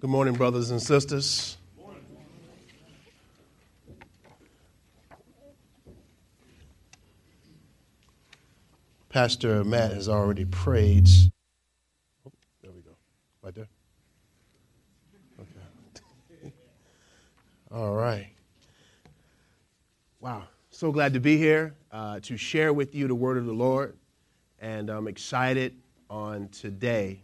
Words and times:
Good 0.00 0.08
morning, 0.08 0.32
brothers 0.32 0.70
and 0.70 0.80
sisters. 0.80 1.58
Pastor 9.10 9.62
Matt 9.62 9.92
has 9.92 10.08
already 10.08 10.46
prayed. 10.46 11.06
Oh, 12.26 12.32
there 12.62 12.72
we 12.72 12.80
go. 12.80 12.92
Right 13.42 13.54
there. 13.54 13.68
Okay. 15.38 16.50
All 17.70 17.94
right. 17.94 18.28
Wow. 20.18 20.44
So 20.70 20.92
glad 20.92 21.12
to 21.12 21.20
be 21.20 21.36
here 21.36 21.74
uh, 21.92 22.20
to 22.20 22.38
share 22.38 22.72
with 22.72 22.94
you 22.94 23.06
the 23.06 23.14
word 23.14 23.36
of 23.36 23.44
the 23.44 23.52
Lord. 23.52 23.98
And 24.60 24.88
I'm 24.88 25.08
excited 25.08 25.76
on 26.08 26.48
today. 26.48 27.20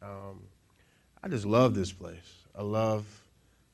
Um, 0.00 0.42
I 1.22 1.28
just 1.28 1.44
love 1.44 1.74
this 1.74 1.92
place. 1.92 2.46
I 2.56 2.62
love 2.62 3.04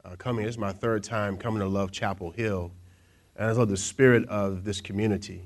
uh, 0.04 0.16
coming. 0.16 0.46
This 0.46 0.56
is 0.56 0.58
my 0.58 0.72
third 0.72 1.04
time 1.04 1.36
coming 1.36 1.60
to 1.60 1.68
Love 1.68 1.92
Chapel 1.92 2.32
Hill. 2.32 2.72
And 3.36 3.48
I 3.48 3.52
love 3.52 3.68
the 3.68 3.76
spirit 3.76 4.28
of 4.28 4.64
this 4.64 4.80
community 4.80 5.42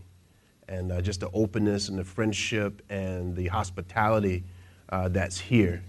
and 0.67 0.93
uh, 0.93 1.03
just 1.03 1.21
the 1.21 1.29
openness 1.35 1.91
and 1.91 1.99
the 1.99 2.05
friendship 2.05 2.81
and 2.89 3.37
the 3.37 3.49
hospitality 3.49 4.45
uh, 4.89 5.09
that's 5.09 5.39
here. 5.39 5.83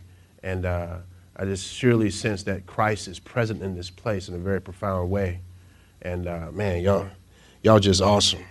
And 0.44 0.66
uh, 0.66 0.98
I 1.38 1.46
just 1.46 1.72
surely 1.72 2.10
sense 2.10 2.44
that 2.44 2.66
Christ 2.66 3.08
is 3.08 3.18
present 3.18 3.62
in 3.62 3.74
this 3.74 3.90
place 3.90 4.28
in 4.28 4.36
a 4.36 4.40
very 4.40 4.60
profound 4.60 5.10
way. 5.10 5.40
And 6.02 6.28
uh, 6.28 6.52
man, 6.52 6.82
y'all, 6.82 7.08
y'all 7.62 7.80
just 7.80 8.02
awesome. 8.02 8.44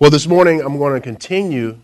Well, 0.00 0.10
this 0.10 0.26
morning 0.26 0.62
I'm 0.62 0.78
going 0.78 0.94
to 0.94 1.00
continue. 1.00 1.78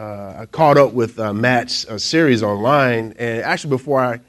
Uh, 0.00 0.34
I 0.38 0.46
caught 0.46 0.78
up 0.78 0.94
with 0.94 1.18
uh, 1.18 1.34
Matt's 1.34 1.86
series 2.02 2.42
online, 2.42 3.12
and 3.18 3.42
actually 3.42 3.68
before 3.68 4.00
I, 4.00 4.20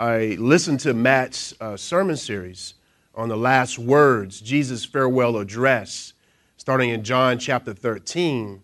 I 0.00 0.36
listened 0.38 0.80
to 0.80 0.94
Matt's 0.94 1.52
sermon 1.76 2.16
series 2.16 2.72
on 3.14 3.28
the 3.28 3.36
last 3.36 3.78
words, 3.78 4.40
Jesus' 4.40 4.86
farewell 4.86 5.36
address 5.36 6.14
starting 6.56 6.90
in 6.90 7.02
John 7.02 7.38
chapter 7.38 7.74
13, 7.74 8.62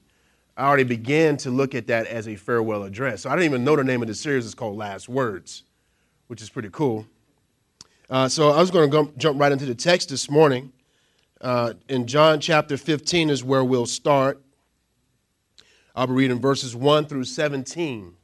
I 0.56 0.66
already 0.66 0.84
began 0.84 1.36
to 1.39 1.50
look 1.50 1.74
at 1.74 1.86
that 1.89 2.06
as 2.06 2.28
a 2.28 2.36
farewell 2.36 2.84
address. 2.84 3.22
So 3.22 3.30
I 3.30 3.34
didn't 3.34 3.46
even 3.46 3.64
know 3.64 3.77
the 3.77 3.84
name 3.84 4.00
of 4.00 4.08
the 4.08 4.14
series. 4.14 4.46
It's 4.46 4.55
called 4.55 4.77
Last 4.77 5.08
Words, 5.08 5.64
which 6.28 6.41
is 6.41 6.48
pretty 6.48 6.70
cool. 6.70 7.06
Uh, 8.08 8.28
so 8.28 8.50
I 8.50 8.61
was 8.61 8.70
going 8.70 8.91
to 8.91 9.12
jump 9.17 9.41
right 9.41 9.52
into 9.52 9.67
the 9.67 9.74
text 9.74 10.11
this 10.11 10.30
morning. 10.30 10.72
Uh, 11.41 11.74
in 11.89 12.06
John 12.06 12.41
chapter 12.41 12.77
15 12.77 13.30
is 13.30 13.42
where 13.42 13.64
we'll 13.64 13.86
start. 13.86 14.44
I'll 15.95 16.09
be 16.09 16.14
reading 16.14 16.41
verses 16.41 16.75
1 16.75 17.06
through 17.06 17.25
17. 17.25 18.14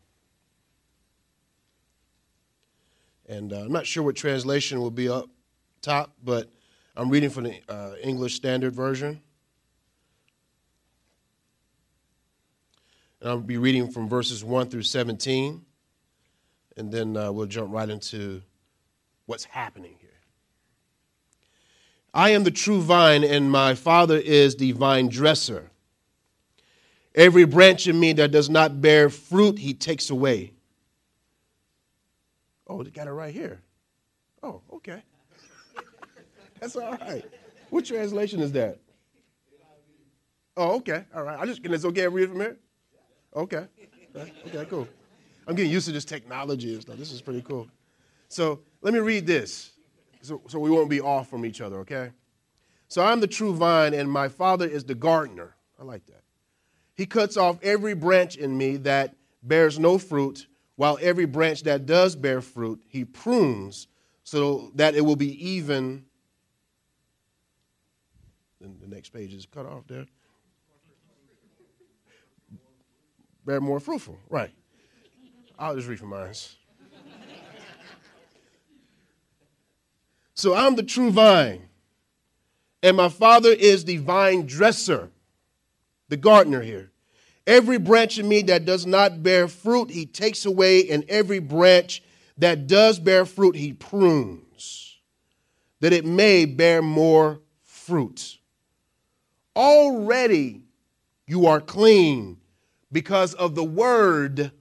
And 3.29 3.53
uh, 3.53 3.61
I'm 3.61 3.73
not 3.73 3.87
sure 3.87 4.03
what 4.03 4.17
translation 4.17 4.81
will 4.81 4.91
be 4.91 5.09
up 5.09 5.29
top, 5.83 6.13
but 6.25 6.51
I'm 6.97 7.11
reading 7.11 7.31
from 7.31 7.45
the 7.45 7.61
uh, 7.69 7.93
English 8.03 8.35
Standard 8.35 8.75
Version. 8.75 9.21
And 13.21 13.31
I'll 13.31 13.39
be 13.39 13.57
reading 13.57 13.89
from 13.91 14.09
verses 14.09 14.43
1 14.43 14.69
through 14.69 14.83
17, 14.83 15.65
and 16.77 16.91
then 16.91 17.17
uh, 17.17 17.31
we'll 17.31 17.47
jump 17.47 17.73
right 17.73 17.89
into 17.89 18.43
what's 19.27 19.45
happening 19.45 19.95
here. 20.01 20.11
I 22.13 22.31
am 22.31 22.43
the 22.43 22.51
true 22.51 22.81
vine, 22.81 23.23
and 23.23 23.51
my 23.51 23.75
Father 23.75 24.17
is 24.17 24.57
the 24.57 24.73
vine 24.73 25.09
dresser. 25.09 25.71
Every 27.15 27.45
branch 27.45 27.87
in 27.87 27.99
me 27.99 28.13
that 28.15 28.31
does 28.31 28.49
not 28.49 28.81
bear 28.81 29.11
fruit, 29.11 29.59
he 29.59 29.75
takes 29.75 30.11
away. 30.11 30.53
Oh, 32.67 32.83
they 32.83 32.91
got 32.91 33.09
it 33.09 33.13
right 33.13 33.35
here. 33.35 33.61
Oh, 34.43 34.63
okay. 34.75 35.03
That's 36.61 36.77
all 36.77 36.93
right. 36.93 37.25
What 37.71 37.85
translation 37.85 38.41
is 38.41 38.53
that? 38.53 38.79
Oh, 40.57 40.77
okay. 40.77 41.05
All 41.15 41.23
right. 41.23 41.39
I 41.39 41.47
just 41.47 41.63
can 41.63 41.75
it's 41.75 41.85
okay 41.85 42.07
read 42.07 42.29
from 42.29 42.41
here? 42.41 42.59
Okay. 43.35 43.67
Okay, 44.15 44.67
cool. 44.69 44.89
I'm 45.47 45.55
getting 45.55 45.71
used 45.73 45.87
to 45.87 45.93
this 45.93 46.05
technology 46.05 46.75
and 46.75 46.83
stuff. 46.83 46.97
This 46.97 47.13
is 47.13 47.21
pretty 47.23 47.43
cool. 47.43 47.69
So 48.29 48.61
let 48.83 48.95
me 48.95 49.01
read 49.01 49.27
this 49.27 49.73
so, 50.23 50.41
so 50.49 50.59
we 50.59 50.71
won't 50.71 50.91
be 50.91 51.01
off 51.01 51.29
from 51.29 51.45
each 51.45 51.61
other, 51.61 51.79
okay? 51.81 52.11
So 52.89 53.03
I'm 53.03 53.21
the 53.21 53.27
true 53.27 53.55
vine, 53.55 53.95
and 53.95 54.11
my 54.11 54.29
father 54.29 54.67
is 54.67 54.85
the 54.85 54.95
gardener. 54.95 55.57
I 55.79 55.85
like 55.85 56.05
that. 56.07 56.23
He 57.01 57.07
cuts 57.07 57.39
off 57.39 57.59
every 57.63 57.95
branch 57.95 58.37
in 58.37 58.59
me 58.59 58.77
that 58.79 59.15
bears 59.43 59.79
no 59.79 59.97
fruit, 59.97 60.47
while 60.77 60.99
every 61.01 61.25
branch 61.25 61.63
that 61.63 61.87
does 61.87 62.15
bear 62.15 62.43
fruit, 62.43 62.83
he 62.89 63.07
prunes 63.07 63.87
so 64.23 64.71
that 64.75 64.95
it 64.95 65.01
will 65.01 65.17
be 65.17 65.49
even. 65.53 66.05
And 68.63 68.79
the 68.83 68.87
next 68.87 69.15
page 69.15 69.33
is 69.33 69.47
cut 69.47 69.65
off 69.65 69.87
there 69.87 70.05
bear 73.47 73.63
more 73.63 73.81
fruitful. 73.81 74.19
Right. 74.29 74.51
I'll 75.59 75.75
just 75.75 75.89
read 75.89 75.99
from 75.99 76.11
mine. 76.11 76.35
so 80.35 80.55
I'm 80.55 80.77
the 80.77 80.83
true 80.83 81.11
vine, 81.11 81.71
and 82.83 82.99
my 82.99 83.09
father 83.09 83.49
is 83.49 83.87
the 83.87 83.97
vine 83.97 84.45
dresser, 84.45 85.11
the 86.11 86.19
gardener 86.19 86.61
here. 86.61 86.90
Every 87.51 87.79
branch 87.79 88.17
in 88.17 88.29
me 88.29 88.43
that 88.43 88.65
does 88.65 88.87
not 88.87 89.25
bear 89.25 89.49
fruit, 89.49 89.91
he 89.91 90.07
takes 90.07 90.47
away, 90.47 90.89
and 90.89 91.05
every 91.09 91.41
branch 91.41 92.01
that 92.39 92.69
does 92.69 93.01
bear 93.01 93.27
fruit, 93.27 93.57
he 93.57 93.73
prunes, 93.73 95.01
that 95.81 95.93
it 95.93 96.05
may 96.05 96.45
bear 96.45 96.81
more 96.81 97.41
fruit. 97.65 98.39
Already 99.57 100.63
you 101.27 101.47
are 101.47 101.61
clean 101.61 102.37
because 102.93 103.35
of 103.35 103.57
the 103.57 103.65
word 103.65 104.53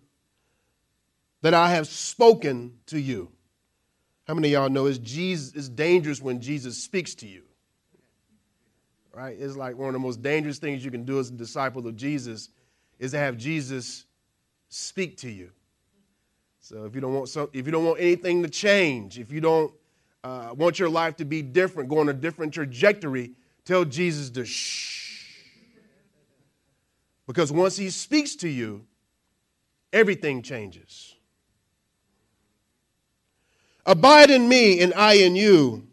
that 1.44 1.54
I 1.54 1.70
have 1.70 1.88
spoken 1.88 2.80
to 2.88 3.00
you. 3.00 3.32
How 4.28 4.34
many 4.34 4.48
of 4.56 4.62
y'all 4.64 4.70
know 4.72 4.88
it's, 4.88 4.98
Jesus, 4.98 5.54
it's 5.54 5.70
dangerous 5.70 6.24
when 6.24 6.42
Jesus 6.42 6.84
speaks 6.84 7.14
to 7.16 7.28
you? 7.28 7.44
Right? 9.14 9.38
It's 9.40 9.56
like 9.56 9.78
one 9.78 9.90
of 9.90 9.94
the 9.94 10.00
most 10.00 10.24
dangerous 10.24 10.58
things 10.58 10.84
you 10.84 10.90
can 10.90 11.06
do 11.06 11.20
as 11.20 11.30
a 11.30 11.34
disciple 11.34 11.86
of 11.86 11.96
Jesus 11.96 12.50
is 13.00 13.12
to 13.12 13.18
have 13.18 13.38
Jesus 13.38 14.06
speak 14.68 15.18
to 15.18 15.30
you. 15.30 15.50
So 16.60 16.86
if 16.86 16.94
you 16.94 17.02
don't 17.02 17.14
want 17.14 17.30
some, 17.30 17.50
if 17.54 17.66
you 17.66 17.72
don't 17.72 17.86
want 17.86 18.00
anything 18.00 18.44
to 18.44 18.50
change, 18.50 19.18
if 19.18 19.32
you 19.32 19.42
don't 19.42 19.74
uh, 20.24 20.54
want 20.56 20.78
your 20.78 20.90
life 20.90 21.16
to 21.18 21.26
be 21.26 21.42
different, 21.42 21.90
go 21.90 22.00
on 22.00 22.10
a 22.10 22.14
different 22.14 22.54
trajectory, 22.54 23.32
tell 23.66 23.86
Jesus 23.86 24.30
to 24.32 24.46
shh 24.46 25.00
because 27.30 27.52
once 27.52 27.78
he 27.78 27.92
speaks 27.92 28.36
to 28.38 28.50
you, 28.50 28.88
everything 29.94 30.42
changes. 30.42 31.14
Abide 33.86 34.32
in 34.32 34.50
me, 34.50 34.82
and 34.82 34.96
I 34.96 35.14
in 35.14 35.36
you, 35.36 35.86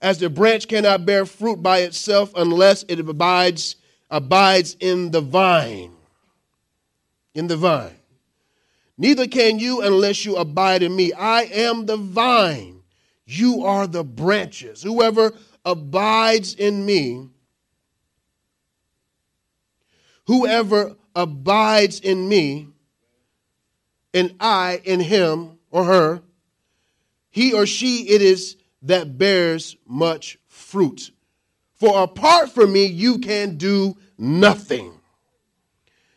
as 0.00 0.18
the 0.18 0.30
branch 0.30 0.68
cannot 0.68 1.04
bear 1.04 1.26
fruit 1.26 1.60
by 1.60 1.78
itself 1.78 2.30
unless 2.36 2.84
it 2.84 3.00
abides, 3.00 3.74
abides 4.12 4.76
in 4.78 5.10
the 5.10 5.20
vine. 5.20 5.90
In 7.34 7.48
the 7.48 7.56
vine. 7.56 7.96
Neither 8.96 9.26
can 9.26 9.58
you 9.58 9.82
unless 9.82 10.24
you 10.24 10.36
abide 10.36 10.82
in 10.82 10.94
me. 10.94 11.12
I 11.12 11.42
am 11.42 11.86
the 11.86 11.96
vine. 11.96 12.82
You 13.26 13.64
are 13.64 13.86
the 13.86 14.04
branches. 14.04 14.82
Whoever 14.82 15.32
abides 15.64 16.54
in 16.54 16.86
me 16.86 17.28
Whoever 20.26 20.96
abides 21.14 22.00
in 22.00 22.28
me, 22.28 22.68
and 24.12 24.34
I 24.40 24.80
in 24.84 25.00
him 25.00 25.58
or 25.70 25.84
her, 25.84 26.22
he 27.30 27.52
or 27.52 27.66
she 27.66 28.08
it 28.08 28.22
is 28.22 28.56
that 28.82 29.18
bears 29.18 29.76
much 29.86 30.38
fruit. 30.46 31.10
For 31.74 32.02
apart 32.02 32.50
from 32.50 32.72
me, 32.72 32.86
you 32.86 33.18
can 33.18 33.56
do 33.56 33.96
nothing. 34.16 34.92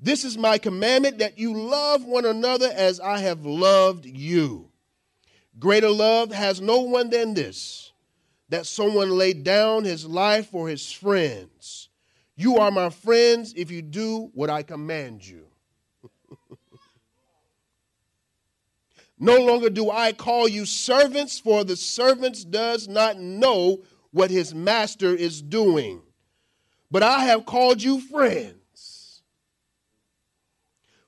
This 0.00 0.24
is 0.24 0.38
my 0.38 0.56
commandment 0.56 1.18
that 1.18 1.38
you 1.38 1.54
love 1.54 2.04
one 2.04 2.24
another 2.24 2.70
as 2.74 3.00
I 3.00 3.18
have 3.18 3.44
loved 3.44 4.06
you. 4.06 4.70
Greater 5.58 5.90
love 5.90 6.32
has 6.32 6.60
no 6.60 6.80
one 6.80 7.10
than 7.10 7.34
this 7.34 7.92
that 8.48 8.66
someone 8.66 9.10
laid 9.10 9.44
down 9.44 9.84
his 9.84 10.06
life 10.06 10.48
for 10.48 10.68
his 10.68 10.90
friends. 10.90 11.88
You 12.34 12.56
are 12.56 12.70
my 12.70 12.90
friends 12.90 13.52
if 13.56 13.70
you 13.70 13.82
do 13.82 14.30
what 14.34 14.50
I 14.50 14.62
command 14.62 15.26
you. 15.26 15.46
no 19.18 19.38
longer 19.38 19.70
do 19.70 19.90
I 19.90 20.12
call 20.12 20.48
you 20.48 20.64
servants, 20.66 21.38
for 21.38 21.62
the 21.62 21.76
servant 21.76 22.50
does 22.50 22.88
not 22.88 23.18
know 23.18 23.82
what 24.10 24.30
his 24.30 24.54
master 24.54 25.14
is 25.14 25.42
doing. 25.42 26.00
But 26.90 27.04
I 27.04 27.26
have 27.26 27.46
called 27.46 27.82
you 27.82 28.00
friends. 28.00 28.59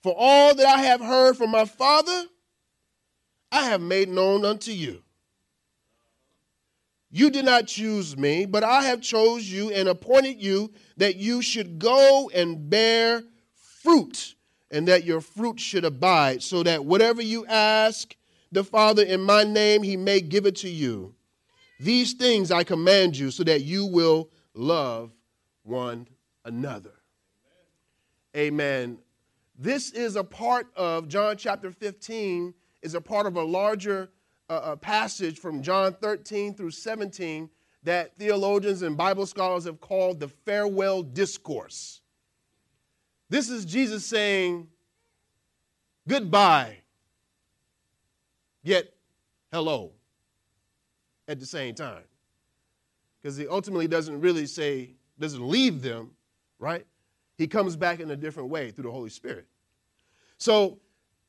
For 0.03 0.15
all 0.17 0.55
that 0.55 0.67
I 0.67 0.83
have 0.83 1.01
heard 1.01 1.37
from 1.37 1.51
my 1.51 1.65
Father, 1.65 2.25
I 3.53 3.67
have 3.67 3.81
made 3.81 4.09
known 4.09 4.45
unto 4.45 4.73
you. 4.73 5.03
You 7.11 7.31
did 7.31 7.45
not 7.45 7.67
choose 7.67 8.17
me, 8.17 8.47
but 8.47 8.65
I 8.65 8.83
have 8.85 9.03
chose 9.03 9.51
you 9.51 9.71
and 9.71 9.89
appointed 9.89 10.43
you 10.43 10.73
that 10.97 11.17
you 11.17 11.43
should 11.43 11.79
go 11.79 12.31
and 12.35 12.71
bear 12.71 13.23
fruit, 13.83 14.35
and 14.71 14.89
that 14.89 15.05
your 15.05 15.21
fruit 15.21 15.61
should 15.61 15.85
abide, 15.85 16.43
so 16.43 16.63
that 16.63 16.85
whatever 16.85 17.21
you 17.21 17.45
ask 17.47 18.17
the 18.51 18.65
Father 18.65 19.03
in 19.03 19.21
my 19.21 19.45
name, 19.45 19.83
he 19.83 19.97
may 19.97 20.21
give 20.21 20.47
it 20.47 20.57
to 20.57 20.69
you. 20.69 21.15
These 21.79 22.15
things 22.15 22.51
I 22.51 22.65
command 22.65 23.17
you, 23.17 23.31
so 23.31 23.45
that 23.45 23.63
you 23.63 23.85
will 23.85 24.31
love 24.55 25.11
one 25.63 26.09
another. 26.45 26.95
Amen. 28.35 28.99
This 29.63 29.93
is 29.93 30.17
a 30.17 30.25
part 30.25 30.67
of 30.75 31.07
John 31.07 31.37
chapter 31.37 31.71
15, 31.71 32.53
is 32.83 32.97
a 32.97 33.01
part 33.01 33.27
of 33.27 33.37
a 33.37 33.45
larger 33.45 34.11
a, 34.49 34.77
passage 34.77 35.39
from 35.39 35.63
John 35.63 35.95
13 35.95 36.55
through 36.55 36.73
17 36.73 37.49
that 37.85 38.17
theologians 38.17 38.83
and 38.83 38.97
Bible 38.97 39.25
scholars 39.25 39.65
have 39.67 39.81
called 39.81 40.19
the 40.19 40.27
farewell 40.27 41.05
discourse. 41.05 42.01
This 43.31 43.51
is 43.51 43.65
Jesus 43.65 44.05
saying 44.05 44.67
goodbye, 46.09 46.79
yet 48.65 48.93
hello 49.53 49.93
at 51.29 51.39
the 51.39 51.47
same 51.47 51.77
time. 51.77 52.03
Because 53.23 53.37
he 53.37 53.47
ultimately 53.47 53.87
doesn't 53.87 54.21
really 54.21 54.47
say, 54.47 54.97
doesn't 55.21 55.49
leave 55.49 55.83
them, 55.83 56.11
right? 56.59 56.85
He 57.39 57.47
comes 57.47 57.77
back 57.77 58.01
in 58.01 58.11
a 58.11 58.17
different 58.17 58.49
way 58.49 58.73
through 58.73 58.85
the 58.85 58.91
Holy 58.91 59.11
Spirit. 59.11 59.47
So, 60.43 60.81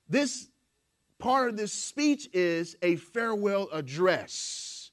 this 0.10 0.50
part 1.20 1.50
of 1.50 1.56
this 1.56 1.72
speech 1.72 2.28
is 2.34 2.76
a 2.82 2.96
farewell 2.96 3.70
address. 3.72 4.90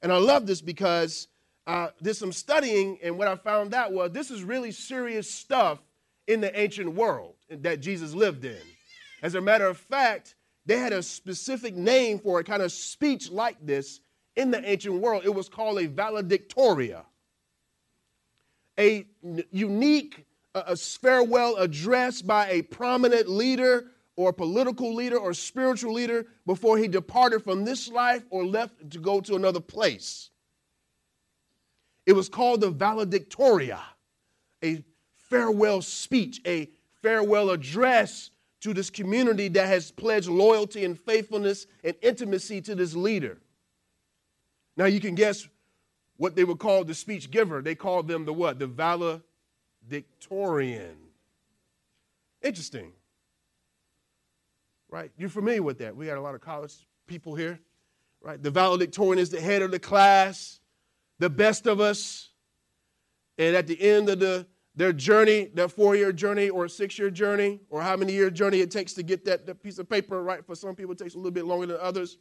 And 0.00 0.12
I 0.12 0.16
love 0.18 0.46
this 0.46 0.60
because 0.60 1.26
uh, 1.66 1.88
did 2.00 2.14
some 2.14 2.30
studying, 2.30 3.00
and 3.02 3.18
what 3.18 3.26
I 3.26 3.34
found 3.34 3.74
out 3.74 3.92
was 3.92 4.12
this 4.12 4.30
is 4.30 4.44
really 4.44 4.70
serious 4.70 5.28
stuff 5.28 5.80
in 6.28 6.40
the 6.40 6.56
ancient 6.56 6.94
world 6.94 7.34
that 7.50 7.80
Jesus 7.80 8.14
lived 8.14 8.44
in. 8.44 8.62
As 9.24 9.34
a 9.34 9.40
matter 9.40 9.66
of 9.66 9.76
fact, 9.76 10.36
they 10.64 10.78
had 10.78 10.92
a 10.92 11.02
specific 11.02 11.74
name 11.74 12.20
for 12.20 12.38
a 12.38 12.44
kind 12.44 12.62
of 12.62 12.70
speech 12.70 13.28
like 13.28 13.56
this 13.60 13.98
in 14.36 14.52
the 14.52 14.64
ancient 14.64 15.00
world. 15.00 15.22
It 15.24 15.34
was 15.34 15.48
called 15.48 15.80
a 15.80 15.88
valedictoria, 15.88 17.02
a 18.78 19.04
unique 19.50 20.26
a 20.54 20.76
farewell 20.76 21.56
address 21.56 22.22
by 22.22 22.48
a 22.48 22.62
prominent 22.62 23.28
leader 23.28 23.86
or 24.16 24.32
political 24.32 24.94
leader 24.94 25.18
or 25.18 25.34
spiritual 25.34 25.92
leader 25.92 26.26
before 26.46 26.78
he 26.78 26.86
departed 26.86 27.42
from 27.42 27.64
this 27.64 27.88
life 27.88 28.22
or 28.30 28.46
left 28.46 28.90
to 28.90 28.98
go 28.98 29.20
to 29.20 29.34
another 29.34 29.60
place. 29.60 30.30
It 32.06 32.12
was 32.12 32.28
called 32.28 32.60
the 32.60 32.70
valedictoria, 32.70 33.80
a 34.62 34.84
farewell 35.16 35.82
speech, 35.82 36.40
a 36.46 36.70
farewell 37.02 37.50
address 37.50 38.30
to 38.60 38.72
this 38.72 38.90
community 38.90 39.48
that 39.48 39.66
has 39.66 39.90
pledged 39.90 40.28
loyalty 40.28 40.84
and 40.84 40.98
faithfulness 40.98 41.66
and 41.82 41.96
intimacy 42.02 42.60
to 42.62 42.74
this 42.74 42.94
leader. 42.94 43.38
Now 44.76 44.84
you 44.84 45.00
can 45.00 45.14
guess 45.14 45.48
what 46.16 46.36
they 46.36 46.44
would 46.44 46.58
call 46.58 46.84
the 46.84 46.94
speech 46.94 47.30
giver. 47.30 47.60
They 47.60 47.74
called 47.74 48.06
them 48.06 48.24
the 48.24 48.32
what? 48.32 48.58
The 48.58 48.66
valedictorian. 48.66 49.22
Interesting 52.42 52.92
right? 54.94 55.10
You're 55.18 55.28
familiar 55.28 55.60
with 55.60 55.78
that. 55.78 55.96
We 55.96 56.06
got 56.06 56.18
a 56.18 56.20
lot 56.20 56.36
of 56.36 56.40
college 56.40 56.86
people 57.08 57.34
here, 57.34 57.58
right? 58.22 58.40
The 58.40 58.52
valedictorian 58.52 59.18
is 59.18 59.28
the 59.28 59.40
head 59.40 59.60
of 59.60 59.72
the 59.72 59.80
class, 59.80 60.60
the 61.18 61.28
best 61.28 61.66
of 61.66 61.80
us. 61.80 62.30
And 63.36 63.56
at 63.56 63.66
the 63.66 63.80
end 63.82 64.08
of 64.08 64.20
the, 64.20 64.46
their 64.76 64.92
journey, 64.92 65.50
their 65.52 65.66
four 65.66 65.96
year 65.96 66.12
journey 66.12 66.48
or 66.48 66.68
six 66.68 66.96
year 66.96 67.10
journey, 67.10 67.58
or 67.70 67.82
how 67.82 67.96
many 67.96 68.12
year 68.12 68.30
journey 68.30 68.60
it 68.60 68.70
takes 68.70 68.92
to 68.92 69.02
get 69.02 69.24
that, 69.24 69.46
that 69.46 69.64
piece 69.64 69.80
of 69.80 69.88
paper, 69.88 70.22
right? 70.22 70.46
For 70.46 70.54
some 70.54 70.76
people, 70.76 70.92
it 70.92 70.98
takes 70.98 71.14
a 71.14 71.16
little 71.16 71.32
bit 71.32 71.44
longer 71.44 71.66
than 71.66 71.78
others 71.80 72.18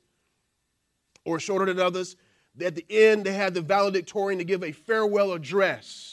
or 1.26 1.40
shorter 1.40 1.66
than 1.66 1.80
others. 1.80 2.16
At 2.60 2.74
the 2.74 2.86
end, 2.90 3.24
they 3.24 3.34
had 3.34 3.54
the 3.54 3.62
valedictorian 3.62 4.40
to 4.40 4.46
give 4.46 4.64
a 4.64 4.72
farewell 4.72 5.34
address 5.34 6.13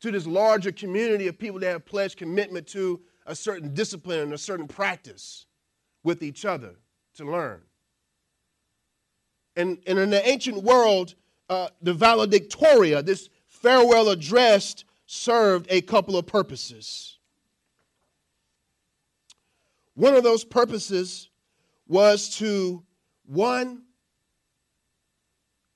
to 0.00 0.10
this 0.10 0.26
larger 0.26 0.72
community 0.72 1.26
of 1.26 1.38
people 1.38 1.60
that 1.60 1.70
have 1.70 1.84
pledged 1.84 2.16
commitment 2.16 2.66
to 2.68 3.00
a 3.26 3.34
certain 3.34 3.74
discipline 3.74 4.20
and 4.20 4.32
a 4.32 4.38
certain 4.38 4.66
practice 4.66 5.46
with 6.02 6.22
each 6.22 6.44
other 6.44 6.74
to 7.14 7.24
learn. 7.24 7.60
And, 9.56 9.78
and 9.86 9.98
in 9.98 10.10
the 10.10 10.26
ancient 10.26 10.62
world, 10.62 11.14
uh, 11.48 11.68
the 11.82 11.92
valedictoria, 11.92 13.04
this 13.04 13.28
farewell 13.46 14.08
address, 14.08 14.84
served 15.06 15.66
a 15.68 15.80
couple 15.80 16.16
of 16.16 16.26
purposes. 16.26 17.18
One 19.94 20.14
of 20.14 20.22
those 20.22 20.44
purposes 20.44 21.28
was 21.88 22.36
to, 22.38 22.82
one, 23.26 23.82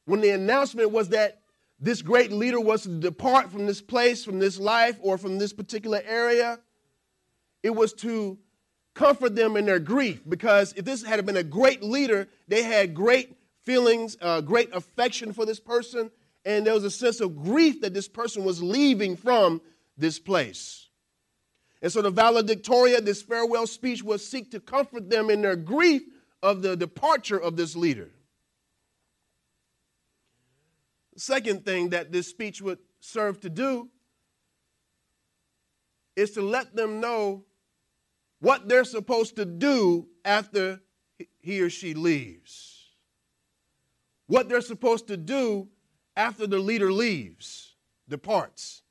when 0.06 0.20
the 0.20 0.30
announcement 0.30 0.92
was 0.92 1.10
that 1.10 1.40
this 1.84 2.00
great 2.00 2.32
leader 2.32 2.58
was 2.58 2.82
to 2.84 2.88
depart 2.88 3.52
from 3.52 3.66
this 3.66 3.82
place, 3.82 4.24
from 4.24 4.38
this 4.38 4.58
life, 4.58 4.98
or 5.02 5.18
from 5.18 5.38
this 5.38 5.52
particular 5.52 6.00
area, 6.06 6.58
it 7.62 7.70
was 7.74 7.92
to 7.94 8.38
comfort 8.94 9.34
them 9.34 9.56
in 9.56 9.66
their 9.66 9.78
grief 9.78 10.22
because 10.28 10.72
if 10.76 10.84
this 10.84 11.02
had 11.02 11.24
been 11.26 11.36
a 11.36 11.42
great 11.42 11.82
leader, 11.82 12.26
they 12.48 12.62
had 12.62 12.94
great 12.94 13.36
feelings, 13.64 14.16
uh, 14.22 14.40
great 14.40 14.74
affection 14.74 15.32
for 15.32 15.44
this 15.44 15.60
person, 15.60 16.10
and 16.46 16.66
there 16.66 16.72
was 16.74 16.84
a 16.84 16.90
sense 16.90 17.20
of 17.20 17.36
grief 17.42 17.80
that 17.82 17.92
this 17.92 18.08
person 18.08 18.44
was 18.44 18.62
leaving 18.62 19.16
from 19.16 19.60
this 19.98 20.18
place. 20.18 20.88
And 21.82 21.92
so 21.92 22.00
the 22.00 22.12
valedictoria, 22.12 23.04
this 23.04 23.20
farewell 23.20 23.66
speech, 23.66 24.02
was 24.02 24.26
seek 24.26 24.50
to 24.52 24.60
comfort 24.60 25.10
them 25.10 25.28
in 25.28 25.42
their 25.42 25.56
grief 25.56 26.02
of 26.42 26.62
the 26.62 26.76
departure 26.76 27.38
of 27.38 27.56
this 27.56 27.76
leader. 27.76 28.10
Second 31.16 31.64
thing 31.64 31.90
that 31.90 32.12
this 32.12 32.28
speech 32.28 32.60
would 32.60 32.78
serve 33.00 33.40
to 33.40 33.50
do 33.50 33.88
is 36.16 36.32
to 36.32 36.42
let 36.42 36.74
them 36.74 37.00
know 37.00 37.44
what 38.40 38.68
they're 38.68 38.84
supposed 38.84 39.36
to 39.36 39.44
do 39.44 40.06
after 40.24 40.80
he 41.40 41.60
or 41.60 41.70
she 41.70 41.94
leaves, 41.94 42.90
what 44.26 44.48
they're 44.48 44.60
supposed 44.60 45.06
to 45.08 45.16
do 45.16 45.68
after 46.16 46.46
the 46.46 46.58
leader 46.58 46.92
leaves, 46.92 47.74
departs, 48.08 48.82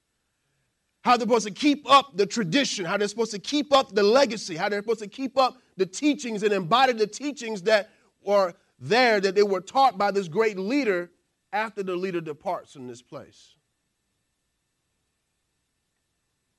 how 1.02 1.18
they're 1.18 1.28
supposed 1.28 1.48
to 1.48 1.54
keep 1.54 1.90
up 1.90 2.16
the 2.16 2.26
tradition, 2.26 2.86
how 2.86 2.98
they're 2.98 3.08
supposed 3.08 3.32
to 3.32 3.40
keep 3.40 3.74
up 3.74 3.94
the 3.94 4.04
legacy, 4.04 4.56
how 4.56 4.70
they're 4.70 4.82
supposed 4.82 5.02
to 5.02 5.08
keep 5.08 5.38
up 5.38 5.58
the 5.76 5.86
teachings 5.86 6.44
and 6.44 6.54
embody 6.54 6.94
the 6.94 7.08
teachings 7.08 7.62
that 7.64 7.90
were 8.24 8.54
there, 8.80 9.20
that 9.20 9.36
they 9.36 9.44
were 9.44 9.62
taught 9.62 9.98
by 9.98 10.12
this 10.12 10.28
great 10.28 10.58
leader 10.58 11.12
after 11.54 11.84
the 11.84 11.96
leader 11.96 12.20
departs 12.20 12.74
from 12.74 12.88
this 12.88 13.02
place. 13.02 13.56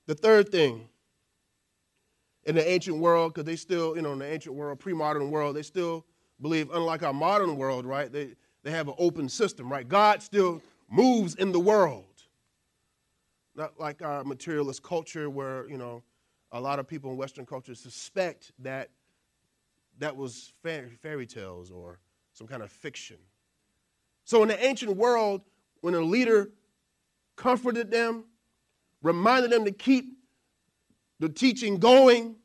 The 0.07 0.15
third 0.15 0.51
thing 0.51 0.89
in 2.45 2.55
the 2.55 2.67
ancient 2.67 2.99
world, 2.99 3.35
because 3.35 3.45
they 3.47 3.57
still, 3.57 3.97
you 3.97 4.03
know, 4.03 4.13
in 4.13 4.19
the 4.19 4.31
ancient 4.31 4.55
world, 4.55 4.79
pre-modern 4.79 5.31
world, 5.31 5.57
they 5.57 5.63
still 5.63 6.05
believe, 6.41 6.71
unlike 6.73 7.03
our 7.03 7.13
modern 7.13 7.57
world, 7.57 7.87
right? 7.87 8.11
They 8.11 8.35
they 8.63 8.71
have 8.71 8.89
an 8.89 8.95
open 8.99 9.29
system, 9.29 9.71
right? 9.71 9.87
God 9.87 10.23
still 10.23 10.63
moves 10.91 11.35
in 11.35 11.53
the 11.53 11.61
world. 11.61 12.05
Not 13.55 13.79
like 13.79 14.03
our 14.03 14.25
materialist 14.25 14.83
culture 14.83 15.29
where, 15.29 15.69
you 15.69 15.77
know, 15.77 16.03
a 16.51 16.61
lot 16.61 16.79
of 16.79 16.89
people 16.89 17.11
in 17.11 17.17
Western 17.17 17.45
culture 17.45 17.75
suspect 17.75 18.53
that 18.61 18.89
that 19.99 20.17
was 20.17 20.53
fairy 20.63 21.27
tales 21.27 21.71
or 21.71 21.99
some 22.33 22.47
kind 22.47 22.63
of 22.63 22.73
fiction. 22.73 23.19
So 24.25 24.43
in 24.43 24.49
the 24.49 24.65
ancient 24.65 24.97
world, 24.97 25.43
when 25.81 25.95
a 25.95 26.01
leader 26.01 26.51
comforted 27.37 27.91
them, 27.91 28.25
reminded 29.03 29.51
them 29.51 29.65
to 29.65 29.71
keep 29.71 30.17
the 31.21 31.29
teaching 31.29 31.79
going, 31.79 32.37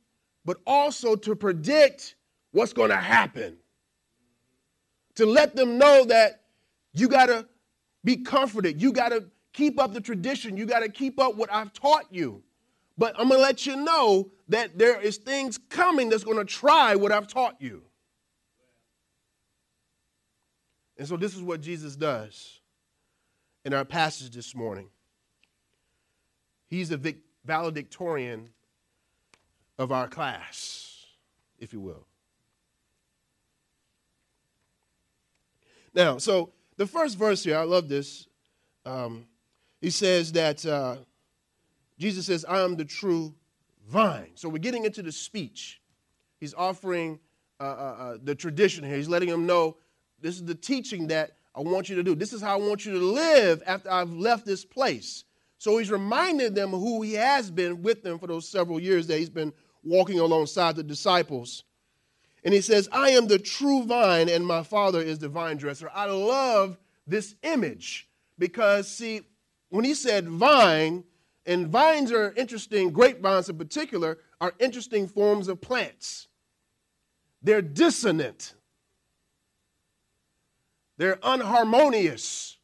but 0.45 0.57
also 0.67 1.15
to 1.15 1.35
predict 1.35 2.15
what's 2.51 2.73
going 2.73 2.89
to 2.89 2.97
happen. 2.97 3.57
To 5.15 5.25
let 5.25 5.55
them 5.55 5.77
know 5.77 6.05
that 6.05 6.41
you 6.93 7.07
got 7.07 7.27
to 7.27 7.47
be 8.03 8.17
comforted. 8.17 8.81
You 8.81 8.91
got 8.91 9.09
to 9.09 9.25
keep 9.53 9.79
up 9.79 9.93
the 9.93 10.01
tradition. 10.01 10.57
You 10.57 10.65
got 10.65 10.79
to 10.79 10.89
keep 10.89 11.19
up 11.19 11.35
what 11.35 11.51
I've 11.51 11.73
taught 11.73 12.05
you. 12.11 12.43
But 12.97 13.15
I'm 13.17 13.29
going 13.29 13.39
to 13.39 13.43
let 13.43 13.65
you 13.65 13.77
know 13.77 14.29
that 14.49 14.77
there 14.77 14.99
is 14.99 15.17
things 15.17 15.57
coming 15.69 16.09
that's 16.09 16.23
going 16.23 16.37
to 16.37 16.45
try 16.45 16.95
what 16.95 17.11
I've 17.11 17.27
taught 17.27 17.55
you. 17.59 17.83
And 20.99 21.07
so 21.07 21.15
this 21.15 21.33
is 21.33 21.41
what 21.41 21.61
Jesus 21.61 21.95
does 21.95 22.59
in 23.63 23.73
our 23.73 23.85
passage 23.85 24.35
this 24.35 24.53
morning. 24.53 24.89
He's 26.67 26.89
the 26.89 27.15
valedictorian 27.45 28.49
of 29.79 29.93
our 29.93 30.09
class, 30.09 31.05
if 31.57 31.71
you 31.71 31.79
will. 31.79 32.05
Now, 35.95 36.17
so 36.17 36.51
the 36.75 36.85
first 36.85 37.17
verse 37.17 37.45
here, 37.45 37.57
I 37.57 37.63
love 37.63 37.87
this. 37.87 38.27
Um, 38.85 39.25
he 39.79 39.91
says 39.91 40.33
that 40.33 40.65
uh, 40.65 40.97
Jesus 41.97 42.25
says, 42.25 42.43
I 42.43 42.59
am 42.59 42.75
the 42.75 42.83
true 42.83 43.33
vine. 43.87 44.31
So 44.35 44.49
we're 44.49 44.57
getting 44.57 44.83
into 44.83 45.01
the 45.01 45.13
speech. 45.13 45.81
He's 46.41 46.53
offering 46.53 47.19
uh, 47.59 47.63
uh, 47.63 47.67
uh, 47.67 48.17
the 48.21 48.35
tradition 48.35 48.83
here. 48.83 48.97
He's 48.97 49.09
letting 49.09 49.29
them 49.29 49.45
know 49.45 49.77
this 50.21 50.35
is 50.35 50.45
the 50.45 50.55
teaching 50.55 51.07
that 51.07 51.31
I 51.55 51.61
want 51.61 51.89
you 51.89 51.95
to 51.95 52.03
do. 52.03 52.15
This 52.15 52.33
is 52.33 52.41
how 52.41 52.53
I 52.53 52.61
want 52.61 52.85
you 52.85 52.93
to 52.93 52.99
live 52.99 53.63
after 53.65 53.91
I've 53.91 54.11
left 54.11 54.45
this 54.45 54.63
place. 54.63 55.23
So 55.57 55.77
he's 55.77 55.91
reminding 55.91 56.53
them 56.53 56.69
who 56.69 57.01
he 57.01 57.13
has 57.13 57.51
been 57.51 57.81
with 57.81 58.01
them 58.01 58.17
for 58.17 58.27
those 58.27 58.47
several 58.47 58.79
years 58.79 59.07
that 59.07 59.17
he's 59.17 59.29
been 59.29 59.53
walking 59.83 60.19
alongside 60.19 60.75
the 60.75 60.83
disciples. 60.83 61.63
And 62.43 62.53
he 62.53 62.61
says, 62.61 62.87
I 62.91 63.09
am 63.09 63.27
the 63.27 63.39
true 63.39 63.83
vine, 63.83 64.29
and 64.29 64.45
my 64.45 64.63
father 64.63 65.01
is 65.01 65.19
the 65.19 65.27
vine 65.27 65.57
dresser. 65.57 65.91
I 65.93 66.05
love 66.05 66.77
this 67.05 67.35
image 67.43 68.07
because, 68.37 68.87
see, 68.87 69.21
when 69.69 69.83
he 69.83 69.93
said 69.93 70.29
vine, 70.29 71.03
and 71.45 71.67
vines 71.67 72.11
are 72.11 72.31
interesting, 72.33 72.91
grapevines 72.91 73.49
in 73.49 73.57
particular, 73.57 74.19
are 74.39 74.53
interesting 74.59 75.07
forms 75.07 75.47
of 75.47 75.59
plants. 75.59 76.27
They're 77.41 77.61
dissonant, 77.61 78.53
they're 80.99 81.15
unharmonious, 81.23 82.57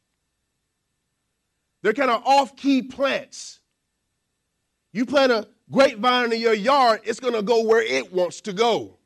they're 1.82 1.94
kind 1.94 2.10
of 2.10 2.22
off 2.24 2.54
key 2.54 2.82
plants. 2.82 3.60
You 4.92 5.06
plant 5.06 5.32
a 5.32 5.48
grapevine 5.70 6.32
in 6.32 6.40
your 6.40 6.54
yard, 6.54 7.00
it's 7.04 7.18
going 7.18 7.32
to 7.32 7.42
go 7.42 7.64
where 7.64 7.82
it 7.82 8.12
wants 8.12 8.42
to 8.42 8.52
go. 8.52 8.98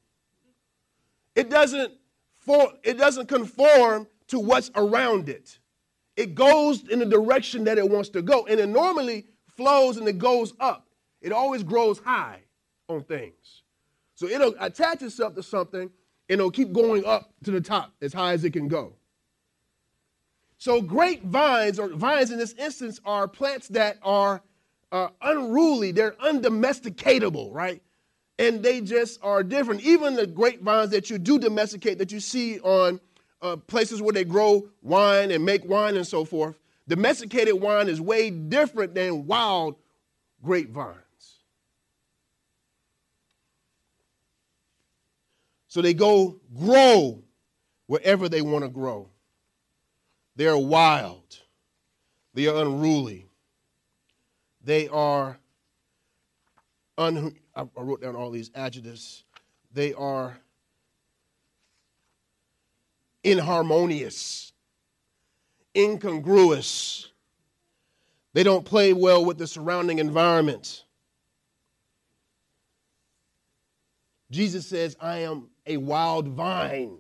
It 1.37 1.49
doesn't, 1.49 1.93
for, 2.39 2.73
it 2.83 2.99
doesn't 2.99 3.29
conform 3.29 4.09
to 4.29 4.41
what's 4.41 4.71
around 4.75 5.29
it. 5.29 5.59
It 6.17 6.35
goes 6.35 6.87
in 6.89 6.99
the 6.99 7.07
direction 7.07 7.65
that 7.65 7.79
it 7.79 7.89
wants 7.89 8.09
to 8.11 8.23
go. 8.23 8.47
And 8.47 8.59
it 8.59 8.69
normally 8.69 9.27
flows 9.57 9.97
and 9.97 10.09
it 10.09 10.19
goes 10.19 10.55
up. 10.59 10.89
It 11.21 11.33
always 11.33 11.63
grows 11.63 12.01
high 12.01 12.41
on 12.89 13.05
things. 13.05 13.63
So 14.17 14.27
it'll 14.27 14.55
attach 14.59 15.03
itself 15.03 15.35
to 15.37 15.43
something 15.43 15.83
and 15.83 15.91
it'll 16.29 16.51
keep 16.51 16.73
going 16.73 17.05
up 17.05 17.33
to 17.45 17.53
the 17.53 17.61
top 17.61 17.93
as 18.03 18.13
high 18.13 18.33
as 18.33 18.45
it 18.45 18.53
can 18.53 18.67
go. 18.69 18.97
So 20.61 20.81
grapevines, 20.81 21.81
or 21.81 21.89
vines 21.89 22.31
in 22.31 22.39
this 22.39 22.53
instance, 22.53 23.01
are 23.05 23.27
plants 23.27 23.67
that 23.69 23.99
are 24.03 24.43
uh, 24.93 25.09
unruly, 25.23 25.91
they're 25.91 26.13
undomesticatable, 26.13 27.53
right? 27.53 27.83
And 28.39 28.63
they 28.63 28.81
just 28.81 29.19
are 29.25 29.43
different. 29.43 29.81
Even 29.81 30.15
the 30.15 30.27
grapevines 30.27 30.91
that 30.91 31.11
you 31.11 31.19
do 31.19 31.39
domesticate, 31.39 31.99
that 31.99 32.13
you 32.13 32.21
see 32.21 32.61
on 32.61 33.01
uh, 33.43 33.57
places 33.57 34.01
where 34.01 34.13
they 34.13 34.25
grow 34.25 34.69
wine 34.83 35.33
and 35.33 35.45
make 35.45 35.65
wine 35.65 35.97
and 35.97 36.07
so 36.07 36.25
forth, 36.25 36.57
Domesticated 36.91 37.55
wine 37.55 37.89
is 37.89 38.01
way 38.01 38.31
different 38.31 38.97
than 38.97 39.27
wild 39.29 39.77
grapevines. 40.43 40.97
So 45.69 45.81
they 45.83 45.95
go 45.95 46.41
grow 46.59 47.23
wherever 47.87 48.29
they 48.29 48.43
want 48.43 48.65
to 48.65 48.69
grow. 48.69 49.10
They 50.41 50.47
are 50.47 50.57
wild. 50.57 51.39
They 52.33 52.47
are 52.47 52.63
unruly. 52.63 53.27
They 54.65 54.89
are, 54.89 55.39
un- 56.97 57.37
I 57.55 57.67
wrote 57.77 58.01
down 58.01 58.17
all 58.17 58.31
these 58.31 58.51
adjectives. 58.55 59.25
They 59.71 59.93
are 59.93 60.39
inharmonious 63.23 64.55
incongruous. 65.77 67.09
They 68.33 68.43
don't 68.43 68.65
play 68.65 68.95
well 68.95 69.23
with 69.23 69.37
the 69.37 69.47
surrounding 69.47 69.99
environment. 69.99 70.85
Jesus 74.31 74.67
says, 74.67 74.97
I 75.03 75.19
am 75.19 75.51
a 75.67 75.77
wild 75.77 76.29
vine. 76.29 76.97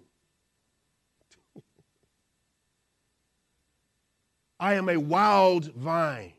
I 4.60 4.74
am 4.74 4.90
a 4.90 4.98
wild 4.98 5.72
vine. 5.72 6.34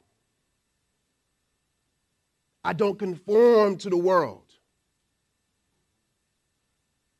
I 2.63 2.73
don't 2.73 2.99
conform 2.99 3.77
to 3.77 3.89
the 3.89 3.97
world. 3.97 4.45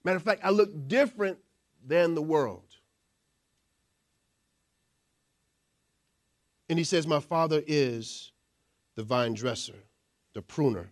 Matter 0.03 0.17
of 0.17 0.23
fact, 0.23 0.41
I 0.43 0.51
look 0.51 0.87
different 0.87 1.39
than 1.85 2.13
the 2.13 2.21
world. 2.21 2.63
And 6.69 6.77
he 6.77 6.85
says, 6.85 7.07
My 7.07 7.19
father 7.19 7.63
is 7.65 8.31
the 8.95 9.03
vine 9.03 9.33
dresser, 9.33 9.83
the 10.33 10.43
pruner. 10.43 10.91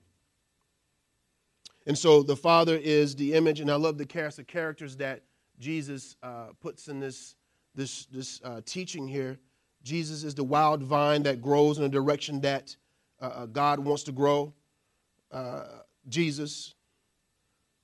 And 1.86 1.98
so 1.98 2.24
the 2.24 2.36
father 2.36 2.76
is 2.76 3.16
the 3.16 3.34
image, 3.34 3.60
and 3.60 3.72
I 3.72 3.76
love 3.76 3.98
the 3.98 4.06
cast 4.06 4.40
of 4.40 4.48
characters 4.48 4.98
that 4.98 5.22
Jesus 5.60 6.16
uh, 6.24 6.48
puts 6.60 6.88
in 6.88 7.00
this, 7.00 7.36
this, 7.76 8.06
this 8.08 8.42
uh, 8.44 8.62
teaching 8.66 9.08
here. 9.08 9.38
Jesus 9.84 10.24
is 10.24 10.36
the 10.36 10.44
wild 10.44 10.84
vine 10.84 11.24
that 11.24 11.42
grows 11.42 11.78
in 11.78 11.84
a 11.84 11.90
direction 11.90 12.42
that 12.42 12.76
uh, 13.22 13.26
uh 13.26 13.46
God 13.46 13.80
wants 13.80 14.04
to 14.04 14.12
grow. 14.12 14.54
Uh, 15.32 15.64
Jesus 16.08 16.74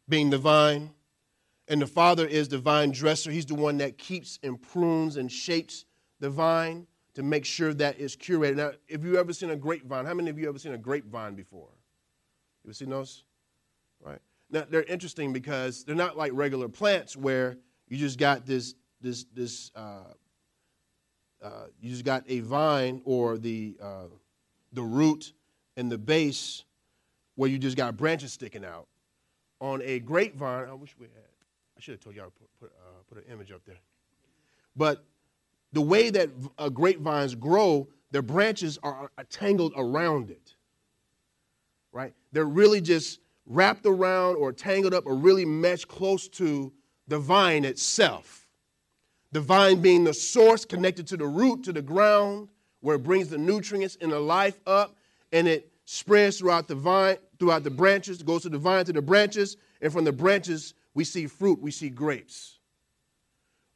being 0.08 0.30
the 0.30 0.38
vine. 0.38 0.92
And 1.68 1.82
the 1.82 1.88
Father 1.88 2.28
is 2.28 2.48
the 2.48 2.60
vine 2.60 2.92
dresser. 2.92 3.32
He's 3.32 3.46
the 3.46 3.56
one 3.56 3.78
that 3.78 3.98
keeps 3.98 4.40
and 4.44 4.62
prunes 4.62 5.18
and 5.18 5.32
shapes 5.32 5.86
the 6.20 6.30
vine 6.30 6.86
to 7.16 7.24
make 7.24 7.46
sure 7.46 7.74
that 7.74 8.00
it's 8.00 8.16
curated. 8.16 8.58
Now, 8.58 8.72
if 8.88 9.04
you 9.04 9.18
ever 9.18 9.34
seen 9.34 9.50
a 9.50 9.56
grapevine, 9.56 10.06
how 10.06 10.14
many 10.14 10.30
of 10.30 10.38
you 10.38 10.48
ever 10.48 10.60
seen 10.60 10.74
a 10.74 10.78
grapevine 10.78 11.34
before? 11.34 11.70
You 12.64 12.70
ever 12.70 12.74
seen 12.74 12.90
those? 12.90 13.24
Right. 14.00 14.20
Now 14.52 14.66
they're 14.70 14.84
interesting 14.84 15.34
because 15.34 15.84
they're 15.84 15.96
not 15.96 16.18
like 16.18 16.32
regular 16.36 16.68
plants 16.68 17.18
where 17.18 17.58
you 17.88 17.98
just 17.98 18.20
got 18.20 18.46
this 18.46 18.76
this 19.02 19.26
this 19.34 19.72
uh, 19.76 20.14
uh, 21.44 21.66
you 21.82 21.90
just 21.90 22.06
got 22.06 22.24
a 22.28 22.40
vine 22.40 23.02
or 23.06 23.38
the 23.38 23.76
uh, 23.82 24.08
the 24.74 24.82
root 24.82 25.34
and 25.78 25.92
the 25.92 25.98
base 25.98 26.64
where 27.36 27.50
you 27.50 27.58
just 27.58 27.78
got 27.78 27.98
branches 27.98 28.34
sticking 28.34 28.66
out. 28.66 28.88
On 29.62 29.82
a 29.84 30.00
grapevine, 30.00 30.68
I 30.70 30.74
wish 30.74 30.96
we 31.00 31.06
had. 31.06 31.24
I 31.78 31.82
should 31.82 31.94
have 31.94 32.02
told 32.02 32.16
y'all 32.16 32.26
to 32.26 32.32
put 32.32 32.60
put, 32.60 32.72
uh, 32.72 33.04
put 33.08 33.18
an 33.18 33.32
image 33.32 33.52
up 33.52 33.62
there. 33.66 33.80
But 34.76 35.04
the 35.74 35.82
way 35.82 36.10
that 36.10 36.30
uh, 36.58 36.70
grapevines 36.70 37.36
grow, 37.36 37.88
their 38.12 38.22
branches 38.22 38.80
are, 38.84 39.10
are 39.18 39.24
tangled 39.26 39.74
around 39.76 40.30
it. 40.30 40.56
Right? 41.92 42.14
They're 42.32 42.46
really 42.46 42.82
just 42.82 43.20
wrapped 43.46 43.86
around 43.86 44.36
or 44.38 44.52
tangled 44.52 44.94
up 44.94 45.06
or 45.06 45.16
really 45.16 45.46
meshed 45.46 45.88
close 45.88 46.28
to 46.30 46.74
the 47.08 47.20
vine 47.20 47.66
itself. 47.66 48.45
The 49.36 49.42
vine 49.42 49.82
being 49.82 50.06
the 50.06 50.14
source 50.14 50.64
connected 50.64 51.08
to 51.08 51.18
the 51.18 51.28
root, 51.28 51.66
to 51.66 51.74
the 51.74 51.82
ground, 51.82 52.48
where 52.80 52.96
it 52.96 53.04
brings 53.04 53.28
the 53.28 53.38
nutrients 53.38 53.98
and 54.00 54.10
the 54.10 54.20
life 54.22 54.62
up, 54.66 54.96
and 55.34 55.46
it 55.46 55.74
spreads 55.84 56.40
throughout 56.40 56.70
the 56.70 56.76
vine, 56.76 57.18
throughout 57.38 57.66
the 57.66 57.70
branches, 57.70 58.24
goes 58.24 58.44
to 58.44 58.50
the 58.50 58.58
vine 58.58 58.86
to 58.86 58.94
the 58.94 59.02
branches, 59.02 59.58
and 59.82 59.92
from 59.92 60.06
the 60.06 60.14
branches 60.14 60.74
we 60.94 61.04
see 61.04 61.28
fruit, 61.28 61.62
we 61.62 61.70
see 61.70 61.90
grapes. 61.90 62.60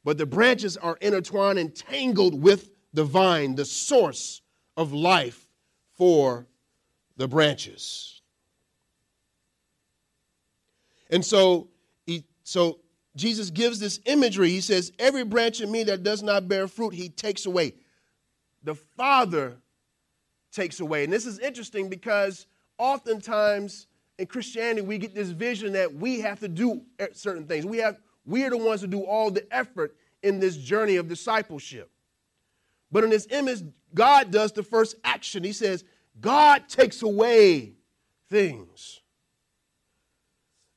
But 0.02 0.16
the 0.16 0.24
branches 0.24 0.78
are 0.78 0.96
intertwined 1.02 1.58
and 1.58 1.76
tangled 1.76 2.40
with 2.40 2.70
the 2.94 3.04
vine, 3.04 3.54
the 3.54 3.66
source 3.66 4.40
of 4.78 4.94
life 4.94 5.46
for 5.92 6.46
the 7.18 7.28
branches. 7.28 8.22
And 11.10 11.22
so, 11.22 11.68
so 12.44 12.78
Jesus 13.16 13.50
gives 13.50 13.80
this 13.80 14.00
imagery. 14.04 14.50
He 14.50 14.60
says, 14.60 14.92
Every 14.98 15.24
branch 15.24 15.60
in 15.60 15.70
me 15.70 15.84
that 15.84 16.02
does 16.02 16.22
not 16.22 16.48
bear 16.48 16.68
fruit, 16.68 16.94
he 16.94 17.08
takes 17.08 17.46
away. 17.46 17.74
The 18.62 18.74
Father 18.74 19.56
takes 20.52 20.80
away. 20.80 21.04
And 21.04 21.12
this 21.12 21.26
is 21.26 21.38
interesting 21.38 21.88
because 21.88 22.46
oftentimes 22.78 23.86
in 24.18 24.26
Christianity, 24.26 24.82
we 24.82 24.98
get 24.98 25.14
this 25.14 25.30
vision 25.30 25.72
that 25.72 25.94
we 25.94 26.20
have 26.20 26.40
to 26.40 26.48
do 26.48 26.82
certain 27.14 27.46
things. 27.46 27.64
We 27.64 27.78
have, 27.78 27.98
we 28.26 28.44
are 28.44 28.50
the 28.50 28.58
ones 28.58 28.82
who 28.82 28.86
do 28.86 29.02
all 29.02 29.30
the 29.30 29.46
effort 29.52 29.96
in 30.22 30.40
this 30.40 30.56
journey 30.56 30.96
of 30.96 31.08
discipleship. 31.08 31.90
But 32.92 33.04
in 33.04 33.10
this 33.10 33.26
image, 33.30 33.62
God 33.94 34.30
does 34.30 34.52
the 34.52 34.62
first 34.62 34.96
action. 35.04 35.42
He 35.42 35.52
says, 35.52 35.84
God 36.20 36.68
takes 36.68 37.02
away 37.02 37.72
things. 38.28 39.00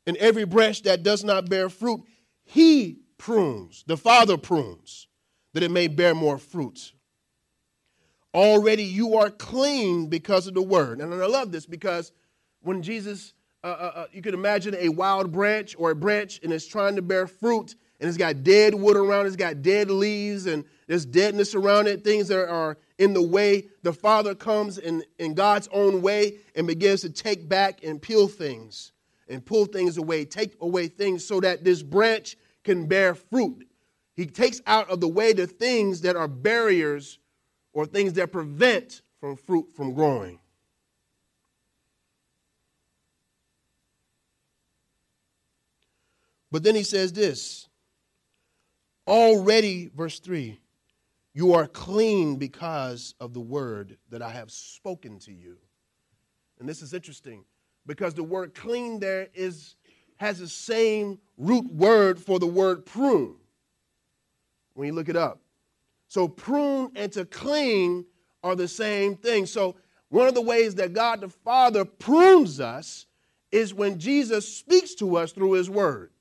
And 0.06 0.16
every 0.18 0.46
branch 0.46 0.84
that 0.84 1.04
does 1.04 1.24
not 1.24 1.50
bear 1.50 1.70
fruit, 1.70 2.02
He 2.44 3.00
prunes, 3.18 3.84
the 3.88 3.98
Father 3.98 4.38
prunes, 4.38 5.08
that 5.54 5.64
it 5.64 5.72
may 5.72 5.88
bear 5.88 6.14
more 6.14 6.38
fruit. 6.38 6.94
Already 8.34 8.84
you 8.84 9.16
are 9.18 9.30
clean 9.30 10.08
because 10.08 10.48
of 10.48 10.54
the 10.54 10.62
word. 10.62 11.00
And 11.00 11.14
I 11.14 11.26
love 11.28 11.52
this 11.52 11.66
because 11.66 12.12
when 12.62 12.82
Jesus, 12.82 13.34
uh, 13.64 13.68
uh, 13.68 13.92
uh, 13.96 14.06
you 14.12 14.22
can 14.22 14.34
imagine 14.34 14.76
a 14.78 14.90
wild 14.90 15.32
branch 15.32 15.76
or 15.78 15.92
a 15.92 15.96
branch 15.96 16.40
and 16.44 16.52
it's 16.52 16.66
trying 16.66 16.96
to 16.96 17.02
bear 17.02 17.28
fruit 17.28 17.76
and 18.00 18.10
it's 18.10 18.18
got 18.18 18.44
dead 18.44 18.74
wood 18.74 18.98
around 18.98 19.26
it, 19.26 19.28
it's 19.28 19.36
got 19.36 19.62
dead 19.62 19.92
leaves 19.92 20.48
and 20.48 20.66
there's 20.88 21.06
deadness 21.06 21.54
around 21.54 21.88
it, 21.88 22.04
things 22.04 22.28
that 22.30 22.50
are 22.50 22.78
in 22.98 23.14
the 23.14 23.22
way. 23.22 23.68
The 23.84 23.94
Father 23.94 24.34
comes 24.34 24.80
in, 24.80 25.04
in 25.20 25.36
God's 25.36 25.70
own 25.72 26.02
way 26.02 26.38
and 26.56 26.66
begins 26.66 27.02
to 27.02 27.10
take 27.12 27.48
back 27.48 27.84
and 27.84 28.02
peel 28.02 28.28
things 28.28 28.93
and 29.34 29.44
pull 29.44 29.66
things 29.66 29.98
away, 29.98 30.25
take 30.25 30.56
away 30.62 30.88
things 30.88 31.25
so 31.25 31.40
that 31.42 31.63
this 31.63 31.82
branch 31.82 32.38
can 32.63 32.86
bear 32.88 33.16
fruit. 33.16 33.68
He 34.16 34.28
takes 34.28 34.62
out 34.68 34.90
of 34.90 35.02
the 35.02 35.08
way 35.08 35.34
the 35.34 35.48
things 35.48 36.02
that 36.02 36.16
are 36.16 36.28
barriers 36.28 37.18
or 37.74 37.86
things 37.86 38.13
that 38.13 38.32
prevent 38.32 39.02
from 39.20 39.36
fruit 39.36 39.68
from 39.75 39.94
growing. 39.94 40.40
But 46.52 46.62
then 46.62 46.75
he 46.75 46.84
says 46.84 47.12
this 47.12 47.68
already, 49.08 49.90
verse 49.96 50.20
3 50.20 50.60
you 51.36 51.54
are 51.54 51.66
clean 51.66 52.36
because 52.36 53.16
of 53.20 53.34
the 53.34 53.40
word 53.40 53.98
that 54.12 54.22
I 54.22 54.30
have 54.30 54.52
spoken 54.52 55.18
to 55.22 55.34
you. 55.34 55.58
And 56.60 56.70
this 56.70 56.84
is 56.84 56.94
interesting 56.94 57.44
because 57.86 58.13
the 58.13 58.24
word 58.24 58.54
clean 58.54 59.00
there 59.00 59.28
is 59.34 59.75
has 60.18 60.40
the 60.40 60.48
same 60.48 61.20
root 61.38 61.66
word 61.72 62.20
for 62.20 62.40
the 62.40 62.48
word 62.48 62.86
prune 62.86 63.36
when 64.74 64.88
you 64.88 64.94
look 64.94 65.10
it 65.10 65.16
up. 65.16 65.42
So 66.08 66.28
prune 66.28 66.92
and 66.96 67.12
to 67.13 67.25
clean 67.25 68.06
are 68.44 68.56
the 68.56 68.68
same 68.68 69.16
thing. 69.16 69.46
So 69.46 69.75
one 70.10 70.28
of 70.28 70.36
the 70.36 70.42
ways 70.42 70.75
that 70.75 70.94
God 70.94 71.22
the 71.22 71.30
Father 71.30 71.86
prunes 71.86 72.60
us 72.60 73.06
is 73.52 73.74
when 73.74 74.00
Jesus 74.00 74.48
speaks 74.58 74.96
to 74.96 75.18
us 75.18 75.32
through 75.32 75.54
his 75.54 75.70
word. 75.70 76.12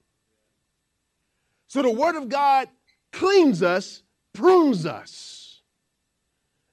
So 1.69 1.83
the 1.83 1.91
word 1.91 2.17
of 2.17 2.29
God 2.29 2.69
cleans 3.13 3.63
us, 3.63 4.03
prunes 4.33 4.87
us. 4.87 5.63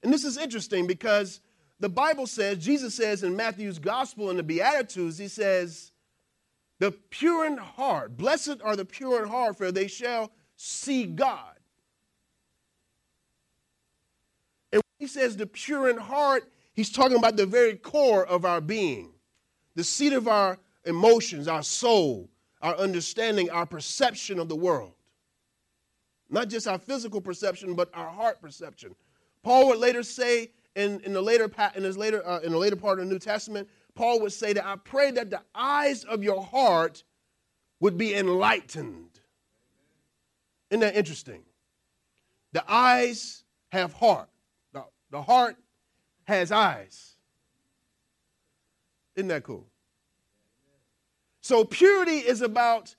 And 0.02 0.12
this 0.12 0.24
is 0.24 0.36
interesting 0.36 0.86
because 0.86 1.40
the 1.80 1.88
Bible 1.88 2.26
says, 2.26 2.58
Jesus 2.58 2.94
says 2.94 3.22
in 3.22 3.34
Matthew's 3.34 3.78
gospel 3.78 4.30
in 4.30 4.36
the 4.36 4.42
Beatitudes, 4.42 5.18
he 5.18 5.28
says, 5.28 5.92
the 6.78 6.92
pure 6.92 7.46
in 7.46 7.56
heart, 7.56 8.16
blessed 8.16 8.60
are 8.62 8.76
the 8.76 8.84
pure 8.84 9.22
in 9.22 9.28
heart, 9.28 9.56
for 9.56 9.72
they 9.72 9.86
shall 9.86 10.30
see 10.56 11.04
God. 11.04 11.56
And 14.72 14.80
when 14.80 14.98
he 14.98 15.06
says 15.06 15.36
the 15.36 15.46
pure 15.46 15.90
in 15.90 15.96
heart, 15.96 16.50
he's 16.74 16.90
talking 16.90 17.16
about 17.16 17.36
the 17.36 17.46
very 17.46 17.76
core 17.76 18.26
of 18.26 18.44
our 18.44 18.60
being, 18.60 19.12
the 19.74 19.84
seat 19.84 20.12
of 20.12 20.28
our 20.28 20.58
emotions, 20.84 21.48
our 21.48 21.62
soul, 21.62 22.30
our 22.62 22.76
understanding, 22.76 23.50
our 23.50 23.66
perception 23.66 24.38
of 24.38 24.48
the 24.48 24.56
world. 24.56 24.92
Not 26.28 26.48
just 26.48 26.68
our 26.68 26.78
physical 26.78 27.20
perception, 27.20 27.74
but 27.74 27.90
our 27.94 28.08
heart 28.08 28.40
perception. 28.40 28.94
Paul 29.42 29.68
would 29.68 29.78
later 29.78 30.02
say 30.02 30.50
in, 30.76 31.00
in 31.00 31.12
the 31.12 31.22
later 31.22 31.50
in 31.74 31.82
his 31.82 31.96
later 31.96 32.26
uh, 32.26 32.40
in 32.40 32.52
the 32.52 32.58
later 32.58 32.76
part 32.76 32.98
of 32.98 33.06
the 33.06 33.12
New 33.12 33.18
Testament, 33.18 33.68
Paul 33.94 34.20
would 34.20 34.32
say 34.32 34.52
that 34.52 34.64
I 34.64 34.76
pray 34.76 35.10
that 35.12 35.30
the 35.30 35.42
eyes 35.54 36.04
of 36.04 36.22
your 36.22 36.42
heart 36.42 37.02
would 37.80 37.96
be 37.96 38.14
enlightened. 38.14 39.20
Isn't 40.70 40.80
that 40.80 40.94
interesting? 40.94 41.42
The 42.52 42.64
eyes 42.70 43.44
have 43.72 43.92
heart. 43.92 44.28
The 45.10 45.22
heart 45.22 45.56
has 46.24 46.52
eyes. 46.52 47.16
Isn't 49.16 49.28
that 49.28 49.42
cool? 49.42 49.66
So, 51.40 51.64
purity 51.64 52.18
is 52.18 52.42
about 52.42 52.94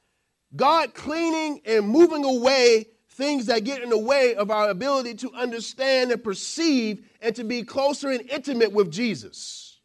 God 0.55 0.93
cleaning 0.93 1.61
and 1.65 1.87
moving 1.87 2.25
away 2.25 2.87
things 3.11 3.45
that 3.47 3.63
get 3.63 3.83
in 3.83 3.89
the 3.89 3.97
way 3.97 4.35
of 4.35 4.49
our 4.49 4.69
ability 4.69 5.15
to 5.15 5.31
understand 5.33 6.11
and 6.11 6.23
perceive 6.23 7.05
and 7.21 7.35
to 7.35 7.43
be 7.43 7.63
closer 7.63 8.09
and 8.09 8.29
intimate 8.29 8.71
with 8.71 8.91
Jesus. 8.91 9.79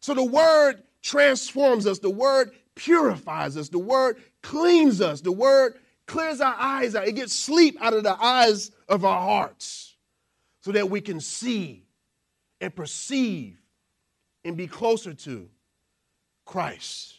So, 0.00 0.14
the 0.14 0.24
word 0.24 0.82
transforms 1.02 1.86
us, 1.86 1.98
the 1.98 2.10
word 2.10 2.52
purifies 2.74 3.56
us, 3.56 3.70
the 3.70 3.78
word 3.78 4.18
cleans 4.42 5.00
us, 5.00 5.22
the 5.22 5.32
word 5.32 5.74
clears 6.06 6.40
our 6.40 6.54
eyes 6.58 6.94
out. 6.94 7.08
It 7.08 7.12
gets 7.12 7.32
sleep 7.32 7.78
out 7.80 7.94
of 7.94 8.02
the 8.02 8.22
eyes 8.22 8.70
of 8.88 9.04
our 9.04 9.20
hearts 9.20 9.96
so 10.60 10.72
that 10.72 10.90
we 10.90 11.00
can 11.00 11.20
see 11.20 11.86
and 12.60 12.74
perceive 12.74 13.58
and 14.44 14.56
be 14.56 14.66
closer 14.66 15.14
to 15.14 15.48
Christ. 16.44 17.13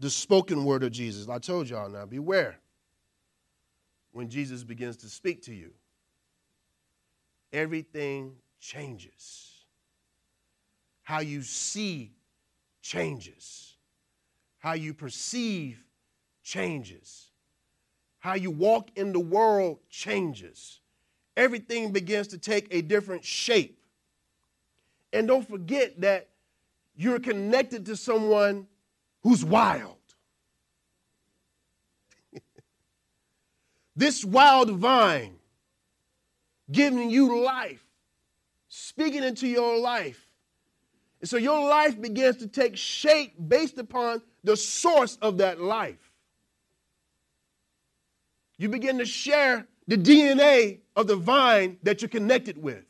The 0.00 0.10
spoken 0.10 0.64
word 0.64 0.82
of 0.82 0.92
Jesus. 0.92 1.28
I 1.28 1.38
told 1.38 1.68
y'all 1.68 1.88
now, 1.88 2.06
beware 2.06 2.58
when 4.12 4.28
Jesus 4.28 4.64
begins 4.64 4.96
to 4.98 5.08
speak 5.08 5.42
to 5.42 5.54
you. 5.54 5.70
Everything 7.52 8.34
changes. 8.60 9.64
How 11.02 11.20
you 11.20 11.42
see 11.42 12.12
changes. 12.82 13.76
How 14.58 14.72
you 14.72 14.94
perceive 14.94 15.84
changes 16.42 17.30
how 18.20 18.34
you 18.34 18.50
walk 18.50 18.90
in 18.96 19.12
the 19.12 19.20
world 19.20 19.78
changes. 19.88 20.80
Everything 21.36 21.90
begins 21.90 22.28
to 22.28 22.38
take 22.38 22.68
a 22.70 22.82
different 22.82 23.24
shape. 23.24 23.82
And 25.12 25.26
don't 25.26 25.48
forget 25.48 26.00
that 26.02 26.28
you're 26.94 27.18
connected 27.18 27.86
to 27.86 27.96
someone 27.96 28.66
who's 29.22 29.44
wild. 29.44 29.96
this 33.96 34.24
wild 34.24 34.70
vine 34.70 35.36
giving 36.70 37.10
you 37.10 37.42
life, 37.42 37.84
speaking 38.68 39.22
into 39.24 39.46
your 39.46 39.78
life. 39.78 40.28
And 41.20 41.28
so 41.28 41.36
your 41.36 41.68
life 41.68 42.00
begins 42.00 42.36
to 42.38 42.46
take 42.46 42.76
shape 42.76 43.34
based 43.48 43.78
upon 43.78 44.22
the 44.42 44.56
source 44.56 45.18
of 45.20 45.38
that 45.38 45.60
life 45.60 46.10
you 48.60 48.68
begin 48.68 48.98
to 48.98 49.06
share 49.06 49.66
the 49.88 49.96
DNA 49.96 50.80
of 50.94 51.06
the 51.06 51.16
vine 51.16 51.78
that 51.82 52.02
you're 52.02 52.10
connected 52.10 52.62
with. 52.62 52.84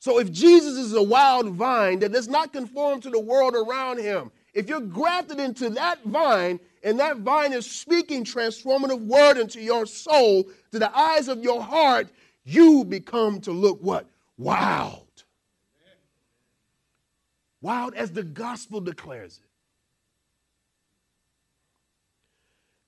So 0.00 0.18
if 0.18 0.32
Jesus 0.32 0.76
is 0.76 0.94
a 0.94 1.02
wild 1.02 1.50
vine 1.50 2.00
that 2.00 2.12
does 2.12 2.26
not 2.26 2.52
conform 2.52 3.00
to 3.02 3.10
the 3.10 3.20
world 3.20 3.54
around 3.54 3.98
him, 3.98 4.32
if 4.52 4.68
you're 4.68 4.80
grafted 4.80 5.38
into 5.38 5.70
that 5.70 6.02
vine 6.04 6.58
and 6.82 6.98
that 6.98 7.18
vine 7.18 7.52
is 7.52 7.70
speaking 7.70 8.24
transformative 8.24 9.00
word 9.06 9.38
into 9.38 9.60
your 9.60 9.86
soul, 9.86 10.44
to 10.72 10.78
the 10.78 10.98
eyes 10.98 11.28
of 11.28 11.42
your 11.42 11.62
heart, 11.62 12.08
you 12.44 12.84
become 12.84 13.40
to 13.42 13.52
look 13.52 13.78
what? 13.80 14.06
Wild. 14.36 15.06
Wild 17.62 17.94
as 17.94 18.10
the 18.10 18.24
gospel 18.24 18.80
declares 18.80 19.38
it. 19.38 19.50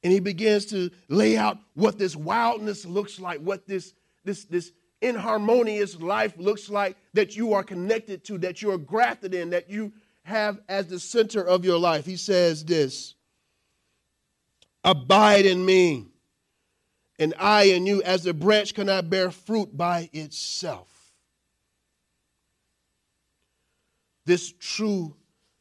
and 0.02 0.12
he 0.12 0.20
begins 0.20 0.66
to 0.66 0.90
lay 1.08 1.36
out 1.36 1.58
what 1.74 1.98
this 1.98 2.16
wildness 2.16 2.84
looks 2.84 3.20
like, 3.20 3.40
what 3.40 3.66
this, 3.66 3.94
this, 4.24 4.44
this 4.44 4.72
inharmonious 5.02 6.00
life 6.00 6.34
looks 6.38 6.70
like 6.70 6.96
that 7.12 7.36
you 7.36 7.52
are 7.52 7.62
connected 7.62 8.24
to, 8.24 8.38
that 8.38 8.62
you 8.62 8.70
are 8.70 8.78
grafted 8.78 9.34
in, 9.34 9.50
that 9.50 9.68
you 9.68 9.92
have 10.22 10.60
as 10.68 10.86
the 10.86 11.00
center 11.00 11.42
of 11.42 11.64
your 11.64 11.78
life. 11.78 12.06
He 12.06 12.16
says 12.16 12.64
this 12.64 13.14
Abide 14.84 15.44
in 15.44 15.64
me, 15.64 16.06
and 17.18 17.34
I 17.38 17.64
in 17.64 17.86
you, 17.86 18.02
as 18.02 18.22
the 18.22 18.32
branch 18.32 18.74
cannot 18.74 19.10
bear 19.10 19.30
fruit 19.30 19.76
by 19.76 20.08
itself. 20.12 20.88
This 24.24 24.52
true 24.52 25.16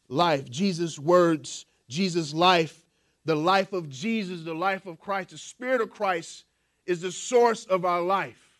life, 0.07 0.49
Jesus' 0.49 0.99
words, 0.99 1.65
Jesus' 1.89 2.33
life, 2.33 2.85
the 3.25 3.35
life 3.35 3.73
of 3.73 3.89
Jesus, 3.89 4.43
the 4.43 4.53
life 4.53 4.85
of 4.85 4.99
Christ, 4.99 5.29
the 5.29 5.37
Spirit 5.37 5.81
of 5.81 5.89
Christ 5.89 6.45
is 6.85 7.01
the 7.01 7.11
source 7.11 7.65
of 7.65 7.85
our 7.85 8.01
life. 8.01 8.50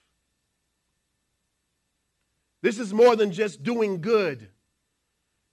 This 2.62 2.80
is 2.80 2.93
more 2.93 3.15
than 3.15 3.32
just 3.32 3.63
doing 3.63 4.02
good. 4.02 4.50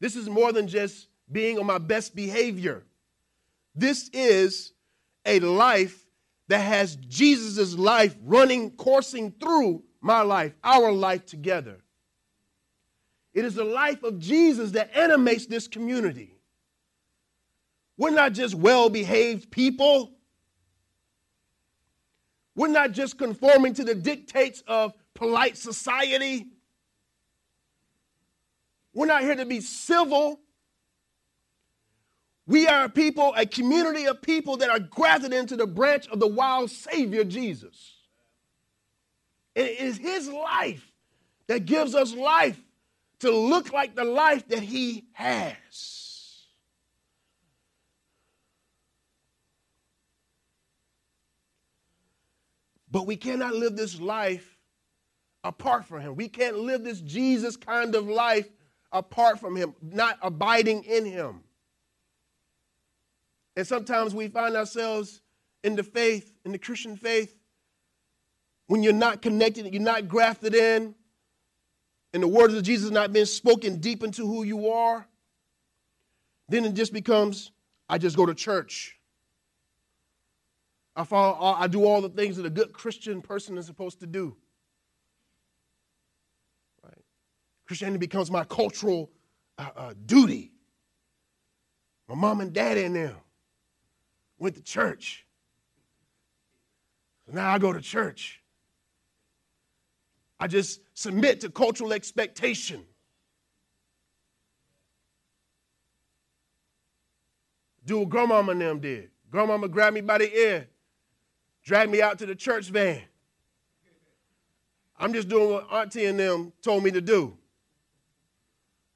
This 0.01 0.15
is 0.15 0.29
more 0.29 0.53
than 0.53 0.69
just 0.69 1.09
being 1.31 1.59
on 1.59 1.67
my 1.67 1.79
best 1.79 2.15
behavior. 2.15 2.85
This 3.75 4.11
is 4.13 4.73
a 5.25 5.41
life 5.41 6.07
that 6.49 6.61
has 6.61 6.97
Jesus' 6.97 7.75
life 7.75 8.17
running, 8.25 8.71
coursing 8.73 9.33
through 9.41 9.83
my 10.01 10.23
life, 10.23 10.55
our 10.65 10.93
life 10.93 11.27
together. 11.27 11.79
It 13.35 13.45
is 13.45 13.55
the 13.55 13.65
life 13.65 14.03
of 14.03 14.19
Jesus 14.19 14.73
that 14.73 14.97
animates 14.97 15.47
this 15.47 15.69
community. 15.69 16.35
We're 17.97 18.11
not 18.11 18.33
just 18.33 18.55
well 18.55 18.89
behaved 18.89 19.51
people. 19.51 20.13
We're 22.55 22.69
not 22.69 22.93
just 22.93 23.19
conforming 23.19 23.75
to 23.75 23.85
the 23.85 23.95
dictates 23.95 24.63
of 24.67 24.93
polite 25.15 25.57
society. 25.57 26.47
We're 28.99 29.07
not 29.07 29.23
here 29.23 29.37
to 29.37 29.47
be 29.47 29.61
civil. 29.61 30.41
We 32.49 32.67
are 32.67 32.87
a 32.87 32.89
people, 32.89 33.33
a 33.37 33.47
community 33.47 34.07
of 34.07 34.21
people 34.21 34.57
that 34.57 34.71
are 34.71 34.81
grafted 34.81 35.33
into 35.33 35.55
the 35.55 35.69
branch 35.69 36.09
of 36.09 36.19
the 36.19 36.27
wild 36.27 36.69
Savior 36.69 37.23
Jesus. 37.23 37.95
It 39.55 39.79
is 39.79 39.99
His 39.99 40.29
life 40.29 40.91
that 41.47 41.65
gives 41.65 41.95
us 41.95 42.13
life 42.13 42.61
to 43.21 43.31
look 43.31 43.73
like 43.73 43.95
the 43.95 44.03
life 44.03 44.49
that 44.49 44.65
He 44.65 45.05
has. 45.13 46.49
But 52.91 53.07
we 53.07 53.15
cannot 53.15 53.55
live 53.55 53.77
this 53.77 54.01
life 54.01 54.59
apart 55.45 55.85
from 55.85 56.01
Him. 56.01 56.17
We 56.17 56.29
can't 56.29 56.59
live 56.59 56.83
this 56.83 57.01
Jesus 57.01 57.57
kind 57.57 57.95
of 57.95 58.09
life 58.09 58.49
apart 58.93 59.39
from 59.39 59.57
Him, 59.57 59.75
not 59.83 60.19
abiding 60.23 60.85
in 60.85 61.05
Him. 61.05 61.41
And 63.57 63.67
sometimes 63.67 64.15
we 64.15 64.29
find 64.29 64.55
ourselves 64.55 65.21
in 65.65 65.77
the 65.77 65.83
faith, 65.83 66.33
in 66.45 66.53
the 66.53 66.59
Christian 66.59 66.97
faith, 66.97 67.35
when 68.69 68.83
you're 68.83 68.93
not 68.93 69.23
connected, 69.23 69.73
you're 69.73 69.83
not 69.83 70.09
grafted 70.09 70.55
in, 70.55 70.95
and 72.13 72.23
the 72.23 72.29
words 72.29 72.55
of 72.55 72.63
Jesus 72.63 72.91
not 72.91 73.13
being 73.13 73.27
spoken 73.27 73.81
deep 73.81 74.03
into 74.03 74.27
who 74.27 74.43
you 74.43 74.71
are, 74.71 75.07
then 76.49 76.65
it 76.65 76.75
just 76.75 76.93
becomes 76.93 77.51
I 77.89 77.99
just 77.99 78.17
go 78.17 78.27
to 78.27 78.35
church. 78.35 78.97
I 80.95 81.05
follow, 81.05 81.55
I 81.55 81.69
do 81.69 81.85
all 81.85 82.01
the 82.01 82.09
things 82.09 82.37
that 82.37 82.45
a 82.45 82.51
good 82.51 82.73
Christian 82.73 83.23
person 83.23 83.57
is 83.57 83.67
supposed 83.67 84.01
to 84.01 84.07
do. 84.07 84.37
Christianity 87.69 87.99
becomes 87.99 88.31
my 88.31 88.45
cultural 88.45 89.11
uh, 89.59 89.69
uh, 89.77 89.95
duty. 90.07 90.53
My 92.09 92.15
mom 92.15 92.41
and 92.41 92.51
dad 92.51 92.79
in 92.79 92.95
them 92.95 93.15
went 94.39 94.57
to 94.57 94.63
church. 94.63 95.27
So 97.27 97.35
now 97.35 97.53
I 97.53 97.59
go 97.59 97.71
to 97.71 97.81
church. 97.83 98.41
I 100.41 100.47
just 100.47 100.81
submit 100.95 101.43
to 101.43 101.51
cultural 101.51 101.93
expectation. 101.93 102.85
Do 107.85 107.99
what 108.01 108.09
grandmama 108.09 108.53
and 108.53 108.61
them 108.63 108.81
did. 108.81 109.11
Grandmama 109.31 109.69
grabbed 109.69 109.95
me 109.95 110.01
by 110.01 110.19
the 110.19 110.35
ear, 110.35 110.69
dragged 111.63 111.93
me 111.93 112.01
out 112.01 112.19
to 112.21 112.27
the 112.27 112.35
church 112.35 112.71
van. 112.71 113.03
I'm 114.99 115.13
just 115.13 115.29
doing 115.29 115.51
what 115.51 115.71
auntie 115.71 116.07
and 116.07 116.19
them 116.19 116.53
told 116.63 116.83
me 116.83 116.91
to 116.93 117.03
do. 117.03 117.38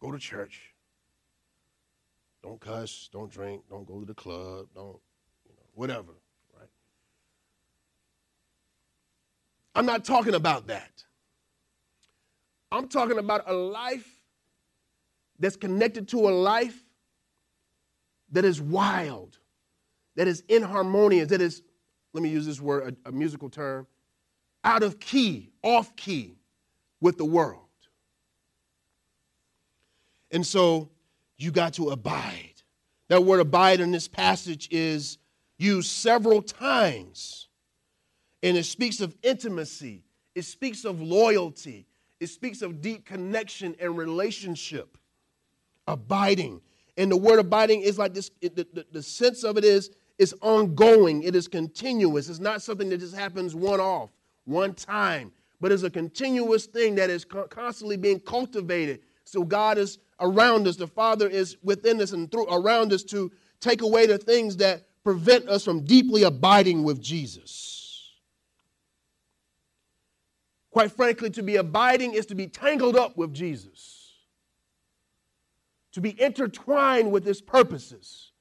Go 0.02 0.10
to 0.10 0.18
church. 0.18 0.74
Don't 2.42 2.60
cuss, 2.60 3.08
don't 3.12 3.30
drink, 3.30 3.62
don't 3.70 3.86
go 3.86 4.00
to 4.00 4.04
the 4.04 4.14
club, 4.14 4.66
don't, 4.74 4.98
you 5.46 5.52
know, 5.52 5.62
whatever, 5.74 6.14
right? 6.58 6.68
I'm 9.76 9.86
not 9.86 10.04
talking 10.04 10.34
about 10.34 10.66
that. 10.66 11.04
I'm 12.72 12.88
talking 12.88 13.18
about 13.18 13.44
a 13.46 13.52
life 13.52 14.08
that's 15.38 15.54
connected 15.54 16.08
to 16.08 16.28
a 16.28 16.30
life 16.30 16.82
that 18.32 18.44
is 18.44 18.60
wild, 18.60 19.38
that 20.16 20.26
is 20.26 20.42
inharmonious, 20.48 21.28
that 21.28 21.40
is, 21.40 21.62
let 22.12 22.24
me 22.24 22.28
use 22.28 22.44
this 22.44 22.60
word, 22.60 22.96
a, 23.04 23.10
a 23.10 23.12
musical 23.12 23.48
term, 23.48 23.86
out 24.64 24.82
of 24.82 24.98
key, 24.98 25.52
off 25.62 25.94
key 25.94 26.38
with 27.00 27.18
the 27.18 27.24
world. 27.24 27.66
And 30.32 30.46
so 30.46 30.88
you 31.36 31.50
got 31.50 31.74
to 31.74 31.90
abide. 31.90 32.54
That 33.08 33.24
word 33.24 33.40
abide 33.40 33.80
in 33.80 33.90
this 33.90 34.08
passage 34.08 34.68
is 34.70 35.18
used 35.58 35.90
several 35.90 36.40
times. 36.42 37.48
And 38.42 38.56
it 38.56 38.64
speaks 38.64 39.00
of 39.00 39.14
intimacy, 39.22 40.02
it 40.34 40.42
speaks 40.42 40.84
of 40.84 41.00
loyalty, 41.00 41.86
it 42.18 42.28
speaks 42.28 42.62
of 42.62 42.80
deep 42.80 43.04
connection 43.04 43.76
and 43.78 43.96
relationship. 43.96 44.96
Abiding. 45.86 46.60
And 46.96 47.10
the 47.10 47.16
word 47.16 47.38
abiding 47.38 47.82
is 47.82 47.98
like 47.98 48.14
this 48.14 48.30
it, 48.40 48.56
the, 48.56 48.66
the, 48.72 48.86
the 48.92 49.02
sense 49.02 49.44
of 49.44 49.56
it 49.56 49.64
is 49.64 49.90
it's 50.18 50.34
ongoing, 50.40 51.22
it 51.22 51.34
is 51.34 51.48
continuous. 51.48 52.28
It's 52.28 52.38
not 52.38 52.62
something 52.62 52.88
that 52.90 52.98
just 52.98 53.14
happens 53.14 53.54
one 53.54 53.80
off, 53.80 54.10
one 54.44 54.74
time, 54.74 55.32
but 55.60 55.72
it's 55.72 55.82
a 55.82 55.90
continuous 55.90 56.66
thing 56.66 56.94
that 56.96 57.10
is 57.10 57.24
constantly 57.24 57.96
being 57.96 58.20
cultivated. 58.20 59.00
So 59.24 59.44
God 59.44 59.78
is 59.78 59.98
around 60.20 60.66
us. 60.66 60.76
The 60.76 60.86
Father 60.86 61.28
is 61.28 61.56
within 61.62 62.00
us 62.00 62.12
and 62.12 62.30
through 62.30 62.48
around 62.48 62.92
us 62.92 63.02
to 63.04 63.30
take 63.60 63.82
away 63.82 64.06
the 64.06 64.18
things 64.18 64.56
that 64.58 64.86
prevent 65.04 65.48
us 65.48 65.64
from 65.64 65.84
deeply 65.84 66.22
abiding 66.22 66.84
with 66.84 67.00
Jesus. 67.00 68.10
Quite 70.70 70.92
frankly, 70.92 71.28
to 71.30 71.42
be 71.42 71.56
abiding 71.56 72.14
is 72.14 72.26
to 72.26 72.34
be 72.34 72.46
tangled 72.46 72.96
up 72.96 73.16
with 73.16 73.34
Jesus, 73.34 74.14
to 75.92 76.00
be 76.00 76.18
intertwined 76.20 77.12
with 77.12 77.24
his 77.24 77.42
purposes, 77.42 78.32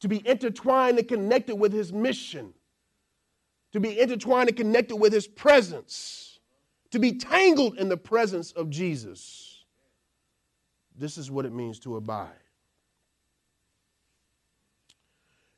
to 0.00 0.08
be 0.08 0.26
intertwined 0.28 0.98
and 0.98 1.08
connected 1.08 1.56
with 1.56 1.72
his 1.72 1.92
mission, 1.92 2.52
to 3.72 3.80
be 3.80 3.98
intertwined 3.98 4.48
and 4.48 4.56
connected 4.56 4.96
with 4.96 5.12
his 5.12 5.26
presence, 5.26 6.40
to 6.90 6.98
be 6.98 7.12
tangled 7.12 7.78
in 7.78 7.88
the 7.88 7.96
presence 7.96 8.52
of 8.52 8.68
Jesus. 8.68 9.55
This 10.98 11.18
is 11.18 11.30
what 11.30 11.44
it 11.44 11.52
means 11.52 11.78
to 11.80 11.96
abide. 11.96 12.30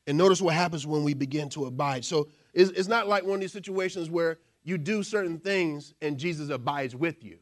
And 0.07 0.17
notice 0.17 0.41
what 0.41 0.55
happens 0.55 0.87
when 0.87 1.05
we 1.05 1.15
begin 1.15 1.51
to 1.51 1.67
abide. 1.67 2.05
So 2.05 2.29
it's, 2.55 2.71
it's 2.71 2.89
not 2.89 3.09
like 3.09 3.25
one 3.25 3.35
of 3.35 3.41
these 3.41 3.53
situations 3.53 4.11
where 4.11 4.39
you 4.65 4.79
do 4.79 5.03
certain 5.03 5.39
things 5.39 5.95
and 6.01 6.19
Jesus 6.19 6.49
abides 6.49 6.97
with 6.97 7.23
you. 7.23 7.39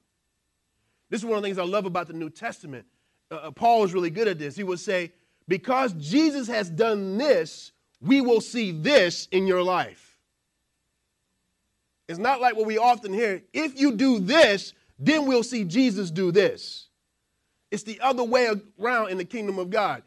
This 1.09 1.21
is 1.21 1.25
one 1.25 1.37
of 1.37 1.43
the 1.43 1.49
things 1.49 1.59
I 1.59 1.65
love 1.65 1.87
about 1.87 2.09
the 2.09 2.13
New 2.13 2.31
Testament. 2.31 2.85
Uh, 3.31 3.37
uh 3.37 3.51
Paul 3.53 3.85
is 3.85 3.95
really 3.95 4.11
good 4.11 4.27
at 4.27 4.39
this. 4.39 4.57
He 4.57 4.65
would 4.65 4.81
say, 4.81 5.13
Because 5.47 5.93
Jesus 5.95 6.49
has 6.49 6.69
done 6.69 7.17
this, 7.17 7.73
we 8.01 8.21
will 8.21 8.41
see 8.41 8.73
this 8.73 9.29
in 9.31 9.47
your 9.47 9.63
life. 9.63 10.19
It's 12.09 12.19
not 12.19 12.41
like 12.41 12.57
what 12.57 12.67
we 12.67 12.79
often 12.79 13.13
hear 13.13 13.43
if 13.53 13.79
you 13.79 13.93
do 13.93 14.19
this, 14.19 14.75
then 14.99 15.27
we'll 15.27 15.43
see 15.43 15.65
Jesus 15.65 16.11
do 16.11 16.33
this. 16.33 16.86
It's 17.71 17.83
the 17.83 18.01
other 18.01 18.25
way 18.25 18.51
around 18.81 19.11
in 19.11 19.19
the 19.19 19.25
kingdom 19.25 19.59
of 19.59 19.71
God. 19.71 20.03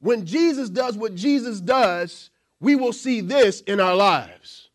When 0.00 0.26
Jesus 0.26 0.68
does 0.68 0.96
what 0.96 1.14
Jesus 1.14 1.60
does, 1.60 2.30
we 2.60 2.76
will 2.76 2.92
see 2.92 3.20
this 3.20 3.60
in 3.62 3.80
our 3.80 3.94
lives. 3.94 4.68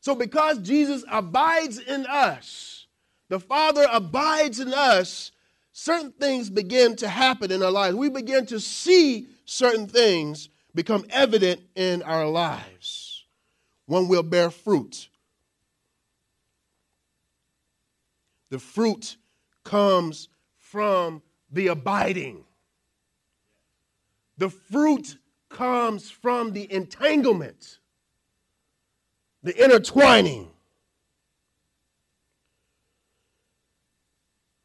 So, 0.00 0.14
because 0.14 0.58
Jesus 0.58 1.04
abides 1.10 1.78
in 1.78 2.06
us, 2.06 2.86
the 3.28 3.40
Father 3.40 3.88
abides 3.90 4.60
in 4.60 4.72
us, 4.72 5.32
certain 5.72 6.12
things 6.12 6.48
begin 6.48 6.94
to 6.96 7.08
happen 7.08 7.50
in 7.50 7.62
our 7.62 7.72
lives. 7.72 7.96
We 7.96 8.08
begin 8.08 8.46
to 8.46 8.60
see 8.60 9.26
certain 9.46 9.88
things 9.88 10.48
become 10.74 11.04
evident 11.10 11.60
in 11.74 12.02
our 12.02 12.28
lives. 12.28 13.24
One 13.86 14.06
will 14.06 14.22
bear 14.22 14.50
fruit, 14.50 15.08
The 18.56 18.60
fruit 18.60 19.18
comes 19.64 20.30
from 20.56 21.20
the 21.52 21.66
abiding. 21.66 22.46
The 24.38 24.48
fruit 24.48 25.18
comes 25.50 26.10
from 26.10 26.54
the 26.54 26.72
entanglement, 26.72 27.80
the 29.42 29.62
intertwining. 29.62 30.48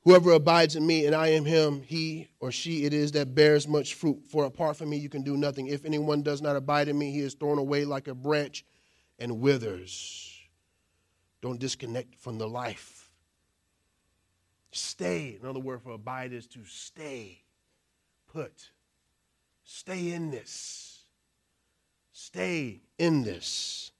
Whoever 0.05 0.31
abides 0.31 0.77
in 0.77 0.87
me 0.87 1.05
and 1.05 1.13
I 1.13 1.27
am 1.27 1.43
him, 1.43 1.81
he 1.81 2.29
or 2.39 2.53
she 2.53 2.85
it 2.85 2.93
is 2.93 3.11
that 3.11 3.35
bears 3.35 3.67
much 3.67 3.95
fruit. 3.95 4.21
For 4.25 4.45
apart 4.45 4.77
from 4.77 4.89
me, 4.89 4.95
you 4.99 5.09
can 5.09 5.23
do 5.23 5.35
nothing. 5.35 5.67
If 5.67 5.83
anyone 5.83 6.21
does 6.21 6.41
not 6.41 6.55
abide 6.55 6.87
in 6.87 6.97
me, 6.97 7.11
he 7.11 7.19
is 7.19 7.33
thrown 7.33 7.57
away 7.57 7.83
like 7.83 8.07
a 8.07 8.15
branch 8.15 8.63
and 9.19 9.41
withers. 9.41 10.33
Don't 11.41 11.59
disconnect 11.59 12.15
from 12.15 12.37
the 12.37 12.47
life. 12.47 13.00
Stay. 14.71 15.37
Another 15.41 15.59
word 15.59 15.81
for 15.81 15.91
abide 15.91 16.33
is 16.33 16.47
to 16.47 16.59
stay 16.65 17.43
put. 18.31 18.71
Stay 19.63 20.11
in 20.11 20.31
this. 20.31 21.03
Stay 22.13 22.81
in 22.97 23.23
this. 23.23 23.91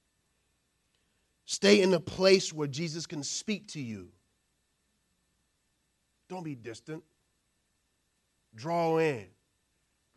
Stay 1.45 1.81
in 1.81 1.93
a 1.93 1.99
place 1.99 2.53
where 2.53 2.67
Jesus 2.67 3.05
can 3.05 3.23
speak 3.23 3.67
to 3.69 3.81
you. 3.81 4.07
Don't 6.29 6.43
be 6.43 6.55
distant. 6.55 7.03
Draw 8.55 8.99
in. 8.99 9.25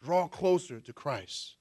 Draw 0.04 0.28
closer 0.28 0.80
to 0.80 0.92
Christ. 0.92 1.56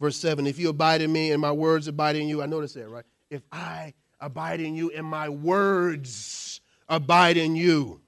Verse 0.00 0.16
7 0.16 0.46
If 0.46 0.58
you 0.58 0.70
abide 0.70 1.02
in 1.02 1.12
me 1.12 1.30
and 1.30 1.40
my 1.40 1.52
words 1.52 1.86
abide 1.86 2.16
in 2.16 2.28
you, 2.28 2.42
I 2.42 2.46
notice 2.46 2.74
that, 2.74 2.88
right? 2.88 3.04
If 3.30 3.42
I 3.52 3.94
abide 4.20 4.60
in 4.60 4.74
you 4.74 4.90
and 4.90 5.06
my 5.06 5.28
words 5.28 6.60
abide 6.88 7.36
in 7.36 7.56
you, 7.56 8.00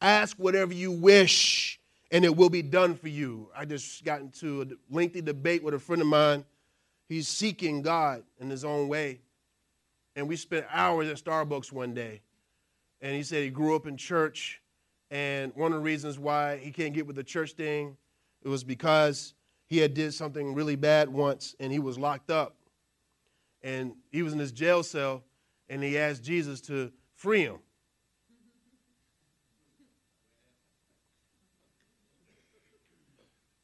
ask 0.00 0.36
whatever 0.36 0.72
you 0.72 0.92
wish 0.92 1.78
and 2.10 2.24
it 2.24 2.34
will 2.34 2.50
be 2.50 2.62
done 2.62 2.94
for 2.94 3.08
you. 3.08 3.48
I 3.54 3.64
just 3.64 4.04
got 4.04 4.20
into 4.20 4.62
a 4.62 4.66
lengthy 4.94 5.20
debate 5.20 5.62
with 5.62 5.74
a 5.74 5.78
friend 5.78 6.00
of 6.00 6.08
mine. 6.08 6.44
He's 7.08 7.28
seeking 7.28 7.82
God 7.82 8.22
in 8.38 8.48
his 8.50 8.64
own 8.64 8.88
way. 8.88 9.20
And 10.16 10.28
we 10.28 10.36
spent 10.36 10.66
hours 10.70 11.08
at 11.08 11.16
Starbucks 11.16 11.70
one 11.70 11.94
day. 11.94 12.22
And 13.00 13.14
he 13.14 13.22
said 13.22 13.42
he 13.42 13.50
grew 13.50 13.76
up 13.76 13.86
in 13.86 13.96
church. 13.96 14.60
And 15.10 15.52
one 15.54 15.72
of 15.72 15.78
the 15.78 15.84
reasons 15.84 16.18
why 16.18 16.56
he 16.56 16.70
can't 16.70 16.92
get 16.92 17.06
with 17.06 17.16
the 17.16 17.24
church 17.24 17.52
thing, 17.52 17.96
it 18.42 18.48
was 18.48 18.64
because 18.64 19.34
he 19.66 19.78
had 19.78 19.94
did 19.94 20.14
something 20.14 20.54
really 20.54 20.76
bad 20.76 21.08
once 21.08 21.54
and 21.60 21.70
he 21.70 21.78
was 21.78 21.98
locked 21.98 22.30
up 22.30 22.57
and 23.62 23.92
he 24.10 24.22
was 24.22 24.32
in 24.32 24.38
his 24.38 24.52
jail 24.52 24.82
cell 24.82 25.22
and 25.68 25.82
he 25.82 25.98
asked 25.98 26.22
jesus 26.22 26.60
to 26.60 26.92
free 27.14 27.42
him 27.42 27.58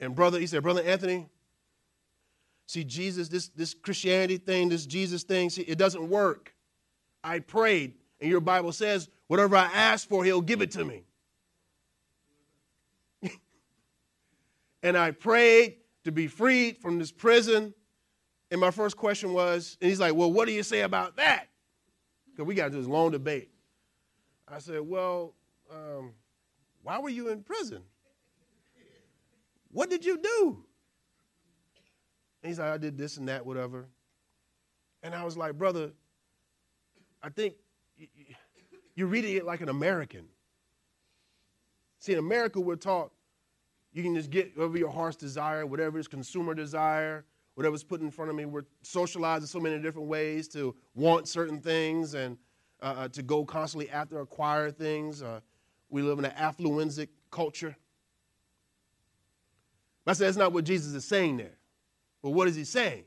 and 0.00 0.14
brother 0.14 0.38
he 0.38 0.46
said 0.46 0.62
brother 0.62 0.82
anthony 0.82 1.28
see 2.66 2.84
jesus 2.84 3.28
this, 3.28 3.48
this 3.48 3.74
christianity 3.74 4.36
thing 4.36 4.68
this 4.68 4.86
jesus 4.86 5.22
thing 5.22 5.50
see, 5.50 5.62
it 5.62 5.78
doesn't 5.78 6.08
work 6.08 6.54
i 7.22 7.38
prayed 7.38 7.94
and 8.20 8.30
your 8.30 8.40
bible 8.40 8.72
says 8.72 9.08
whatever 9.28 9.56
i 9.56 9.66
ask 9.72 10.08
for 10.08 10.24
he'll 10.24 10.40
give 10.40 10.62
it 10.62 10.70
to 10.70 10.84
me 10.84 11.04
and 14.82 14.96
i 14.96 15.10
prayed 15.10 15.76
to 16.04 16.12
be 16.12 16.26
freed 16.26 16.78
from 16.78 16.98
this 16.98 17.10
prison. 17.10 17.74
And 18.54 18.60
my 18.60 18.70
first 18.70 18.96
question 18.96 19.32
was, 19.32 19.76
and 19.80 19.90
he's 19.90 19.98
like, 19.98 20.14
Well, 20.14 20.30
what 20.30 20.46
do 20.46 20.52
you 20.52 20.62
say 20.62 20.82
about 20.82 21.16
that? 21.16 21.48
Because 22.30 22.46
we 22.46 22.54
got 22.54 22.66
into 22.66 22.78
this 22.78 22.86
long 22.86 23.10
debate. 23.10 23.50
I 24.46 24.60
said, 24.60 24.82
Well, 24.82 25.34
um, 25.72 26.12
why 26.84 27.00
were 27.00 27.08
you 27.08 27.30
in 27.30 27.42
prison? 27.42 27.82
What 29.72 29.90
did 29.90 30.04
you 30.04 30.18
do? 30.18 30.64
And 32.44 32.48
he's 32.48 32.60
like, 32.60 32.70
I 32.70 32.78
did 32.78 32.96
this 32.96 33.16
and 33.16 33.26
that, 33.26 33.44
whatever. 33.44 33.88
And 35.02 35.16
I 35.16 35.24
was 35.24 35.36
like, 35.36 35.54
Brother, 35.58 35.90
I 37.24 37.30
think 37.30 37.54
you're 38.94 39.08
reading 39.08 39.34
it 39.34 39.44
like 39.44 39.62
an 39.62 39.68
American. 39.68 40.26
See, 41.98 42.12
in 42.12 42.20
America, 42.20 42.60
we're 42.60 42.76
taught 42.76 43.10
you 43.92 44.04
can 44.04 44.14
just 44.14 44.30
get 44.30 44.56
whatever 44.56 44.78
your 44.78 44.92
heart's 44.92 45.16
desire, 45.16 45.66
whatever 45.66 45.98
is 45.98 46.06
consumer 46.06 46.54
desire, 46.54 47.24
whatever's 47.54 47.84
put 47.84 48.00
in 48.00 48.10
front 48.10 48.30
of 48.30 48.36
me. 48.36 48.44
We're 48.44 48.64
socialized 48.82 49.42
in 49.42 49.46
so 49.48 49.60
many 49.60 49.78
different 49.80 50.08
ways 50.08 50.48
to 50.48 50.74
want 50.94 51.28
certain 51.28 51.60
things 51.60 52.14
and 52.14 52.36
uh, 52.82 52.94
uh, 52.98 53.08
to 53.08 53.22
go 53.22 53.44
constantly 53.44 53.88
after 53.90 54.20
acquire 54.20 54.70
things. 54.70 55.22
Uh, 55.22 55.40
we 55.88 56.02
live 56.02 56.18
in 56.18 56.24
an 56.24 56.32
affluenzic 56.32 57.08
culture. 57.30 57.76
I 60.06 60.12
said 60.12 60.26
that's 60.26 60.36
not 60.36 60.52
what 60.52 60.64
Jesus 60.64 60.92
is 60.92 61.04
saying 61.04 61.38
there. 61.38 61.56
But 62.22 62.30
what 62.30 62.48
is 62.48 62.56
he 62.56 62.64
saying? 62.64 63.04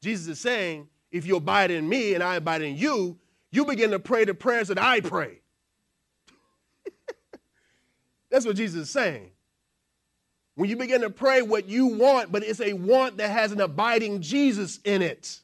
Jesus 0.00 0.26
is 0.26 0.40
saying, 0.40 0.88
if 1.10 1.26
you 1.26 1.36
abide 1.36 1.70
in 1.70 1.88
me 1.88 2.14
and 2.14 2.22
I 2.22 2.36
abide 2.36 2.62
in 2.62 2.76
you, 2.76 3.18
you 3.50 3.64
begin 3.64 3.90
to 3.90 3.98
pray 3.98 4.24
the 4.24 4.34
prayers 4.34 4.68
that 4.68 4.78
I 4.78 5.00
pray. 5.00 5.40
that's 8.30 8.44
what 8.44 8.56
Jesus 8.56 8.82
is 8.82 8.90
saying. 8.90 9.30
When 10.56 10.70
you 10.70 10.76
begin 10.76 11.00
to 11.00 11.10
pray 11.10 11.42
what 11.42 11.68
you 11.68 11.86
want, 11.86 12.30
but 12.30 12.44
it's 12.44 12.60
a 12.60 12.74
want 12.74 13.16
that 13.16 13.30
has 13.30 13.50
an 13.50 13.60
abiding 13.60 14.20
Jesus 14.20 14.78
in 14.84 15.02
it. 15.02 15.40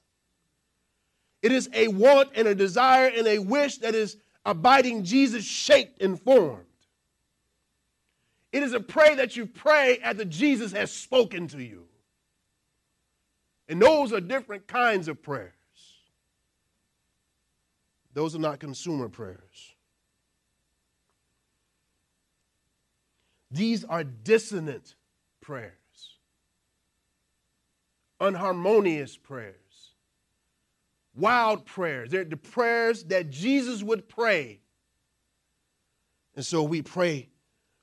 It 1.42 1.53
is 1.53 1.68
a 1.73 1.88
want 1.88 2.31
and 2.37 2.46
a 2.46 2.55
desire 2.55 3.09
and 3.09 3.27
a 3.27 3.38
wish 3.38 3.79
that 3.79 3.94
is 3.94 4.16
abiding 4.44 5.05
Jesus 5.05 5.44
shaped 5.44 6.01
and 6.01 6.20
formed. 6.20 6.64
It 8.53 8.62
is 8.62 8.73
a 8.73 8.81
pray 8.81 9.14
that 9.16 9.37
you 9.37 9.46
pray 9.46 9.99
after 10.03 10.25
Jesus 10.25 10.73
has 10.73 10.92
spoken 10.92 11.49
to 11.49 11.62
you. 11.62 11.87
And 13.68 13.81
those 13.81 14.12
are 14.12 14.20
different 14.20 14.66
kinds 14.66 15.09
of 15.09 15.23
prayers. 15.23 15.53
Those 18.12 18.35
are 18.35 18.40
not 18.40 18.59
consumer 18.59 19.09
prayers. 19.09 19.75
These 23.53 23.85
are 23.85 24.05
dissonant 24.05 24.94
prayers, 25.40 25.72
unharmonious 28.20 29.16
prayers, 29.16 29.94
wild 31.14 31.64
prayers. 31.64 32.11
They're 32.11 32.24
the 32.24 32.37
prayers 32.37 33.05
that 33.05 33.31
Jesus 33.31 33.83
would 33.83 34.09
pray. 34.09 34.61
And 36.37 36.44
so 36.44 36.62
we 36.62 36.83
pray, 36.83 37.29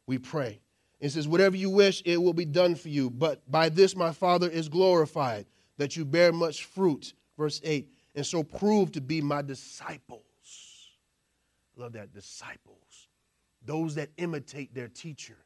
we 0.06 0.18
pray. 0.18 0.62
It 1.00 1.10
says, 1.10 1.28
Whatever 1.28 1.56
you 1.56 1.70
wish, 1.70 2.02
it 2.06 2.18
will 2.18 2.34
be 2.34 2.46
done 2.46 2.76
for 2.76 2.90
you. 2.90 3.10
But 3.10 3.50
by 3.50 3.70
this 3.70 3.96
my 3.96 4.12
Father 4.12 4.50
is 4.50 4.70
glorified, 4.70 5.46
that 5.78 5.96
you 5.96 6.06
bear 6.06 6.32
much 6.32 6.66
fruit. 6.66 7.14
Verse 7.38 7.62
8. 7.64 7.88
And 8.16 8.26
so 8.26 8.44
prove 8.44 8.92
to 8.94 9.02
be 9.02 9.22
my 9.22 9.42
disciples. 9.44 10.24
Love 11.76 11.94
that, 11.94 12.14
disciples. 12.14 13.08
Those 13.64 13.96
that 13.96 14.10
imitate 14.18 14.74
their 14.74 14.88
teacher, 14.88 15.38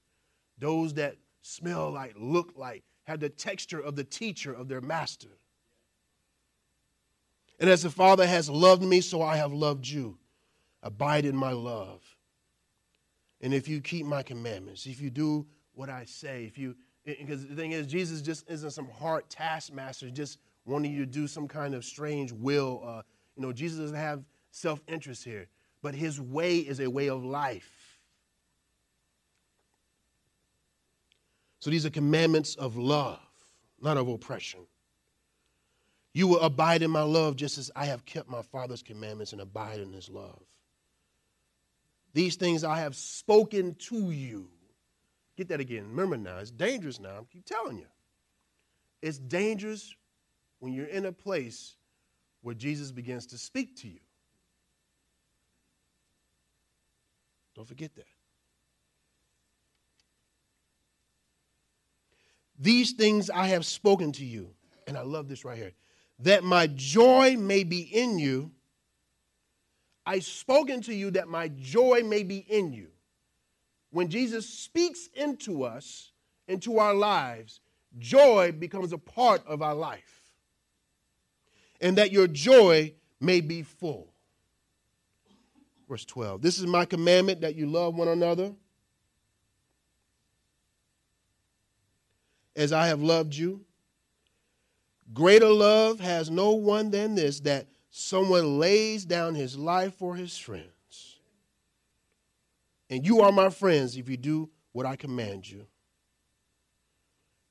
those 0.58 0.94
that 0.94 1.18
smell 1.42 1.92
like, 1.92 2.14
look 2.18 2.54
like, 2.56 2.84
had 3.04 3.20
the 3.20 3.30
texture 3.30 3.80
of 3.80 3.96
the 3.96 4.04
teacher 4.04 4.54
of 4.54 4.68
their 4.68 4.82
master. 4.82 5.38
And 7.60 7.70
as 7.70 7.84
the 7.84 7.90
Father 7.90 8.26
has 8.26 8.50
loved 8.50 8.82
me, 8.82 9.02
so 9.02 9.22
I 9.22 9.38
have 9.38 9.54
loved 9.54 9.88
you. 9.88 10.18
Abide 10.82 11.26
in 11.26 11.36
my 11.36 11.52
love. 11.52 12.02
And 13.42 13.54
if 13.54 13.68
you 13.68 13.82
keep 13.82 14.06
my 14.06 14.24
commandments, 14.24 14.86
if 14.86 15.02
you 15.02 15.10
do 15.10 15.46
what 15.74 15.90
I 15.90 16.06
say, 16.06 16.46
if 16.46 16.58
you, 16.58 16.76
because 17.06 17.48
the 17.48 17.56
thing 17.56 17.72
is, 17.72 17.88
Jesus 17.88 18.22
just 18.22 18.50
isn't 18.50 18.72
some 18.72 18.90
hard 18.90 19.30
taskmaster, 19.30 20.10
just 20.10 20.40
wanting 20.66 20.92
you 20.92 21.06
to 21.06 21.12
do 21.12 21.28
some 21.28 21.48
kind 21.48 21.74
of 21.74 21.84
strange 21.84 22.32
will. 22.32 22.82
Uh, 22.86 23.02
you 23.36 23.44
know, 23.44 23.52
Jesus 23.52 23.80
doesn't 23.80 23.96
have 23.96 24.24
self 24.52 24.82
interest 24.88 25.24
here, 25.24 25.48
but 25.82 25.96
his 25.96 26.22
way 26.22 26.58
is 26.60 26.80
a 26.80 26.90
way 26.90 27.10
of 27.10 27.24
life. 27.24 27.81
So 31.62 31.70
these 31.70 31.86
are 31.86 31.92
commandments 31.92 32.56
of 32.56 32.76
love, 32.76 33.20
not 33.80 33.96
of 33.96 34.08
oppression. 34.08 34.62
You 36.12 36.28
will 36.28 36.40
abide 36.40 36.82
in 36.82 36.90
my 36.90 37.04
love 37.04 37.36
just 37.36 37.58
as 37.60 37.72
I 37.76 37.86
have 37.86 38.04
kept 38.04 38.28
my 38.28 38.42
Father's 38.42 38.82
commandments 38.82 39.32
and 39.32 39.40
abide 39.40 39.80
in 39.80 39.94
his 39.94 40.10
love. 40.10 40.42
These 42.14 42.36
things 42.36 42.64
I 42.64 42.80
have 42.80 42.96
spoken 42.96 43.76
to 43.76 44.12
you. 44.12 44.50
Get 45.38 45.50
that 45.50 45.60
again. 45.60 45.88
Remember 45.88 46.18
now, 46.18 46.40
it's 46.40 46.52
dangerous 46.52 47.00
now. 47.00 47.12
I 47.12 47.22
keep 47.32 47.46
telling 47.46 47.78
you. 47.78 47.88
It's 49.04 49.20
dangerous 49.20 49.96
when 50.60 50.74
you're 50.74 50.88
in 50.88 51.06
a 51.06 51.12
place 51.12 51.76
where 52.42 52.56
Jesus 52.56 52.92
begins 52.92 53.28
to 53.28 53.38
speak 53.38 53.78
to 53.78 53.88
you. 53.88 54.00
Don't 57.56 57.68
forget 57.68 57.94
that. 57.96 58.06
These 62.62 62.94
things 62.94 63.30
I 63.30 63.48
have 63.48 63.66
spoken 63.66 64.14
to 64.14 64.26
you. 64.26 64.52
And 64.88 64.98
I 64.98 65.02
love 65.02 65.28
this 65.28 65.44
right 65.44 65.58
here 65.58 65.74
that 66.20 66.44
my 66.44 66.68
joy 66.68 67.36
may 67.36 67.64
be 67.64 67.82
in 67.82 68.20
you 68.20 68.52
I 70.06 70.20
spoken 70.20 70.82
to 70.82 70.94
you 70.94 71.12
that 71.12 71.28
my 71.28 71.50
joy 71.50 72.02
may 72.04 72.24
be 72.24 72.38
in 72.38 72.74
you. 72.74 72.88
When 73.92 74.10
Jesus 74.10 74.48
speaks 74.48 75.10
into 75.14 75.64
us, 75.64 76.12
into 76.48 76.80
our 76.80 76.94
lives, 76.94 77.60
joy 78.00 78.52
becomes 78.52 78.94
a 78.94 78.98
part 78.98 79.46
of 79.46 79.62
our 79.62 79.76
life. 79.76 80.22
And 81.80 81.98
that 81.98 82.12
your 82.12 82.28
joy 82.28 82.94
may 83.20 83.42
be 83.42 83.64
full. 83.64 84.14
Verse 85.88 86.06
12 86.06 86.42
This 86.42 86.58
is 86.58 86.66
my 86.66 86.86
commandment 86.86 87.42
that 87.42 87.56
you 87.56 87.68
love 87.68 87.96
one 87.96 88.08
another 88.08 88.54
as 92.56 92.74
I 92.74 92.88
have 92.88 93.02
loved 93.02 93.36
you. 93.36 93.62
Greater 95.14 95.50
love 95.50 96.00
has 96.00 96.30
no 96.30 96.52
one 96.52 96.92
than 96.92 97.16
this 97.16 97.40
that 97.42 97.68
someone 97.90 98.60
lays 98.60 99.06
down 99.06 99.36
his 99.36 99.58
life 99.58 99.96
for 99.96 100.16
his 100.16 100.38
friends. 100.38 101.20
And 102.90 103.06
you 103.06 103.22
are 103.22 103.32
my 103.32 103.50
friends 103.50 103.98
if 103.98 104.10
you 104.10 104.18
do 104.18 104.50
what 104.72 104.86
I 104.86 104.96
command 104.96 105.50
you. 105.50 105.66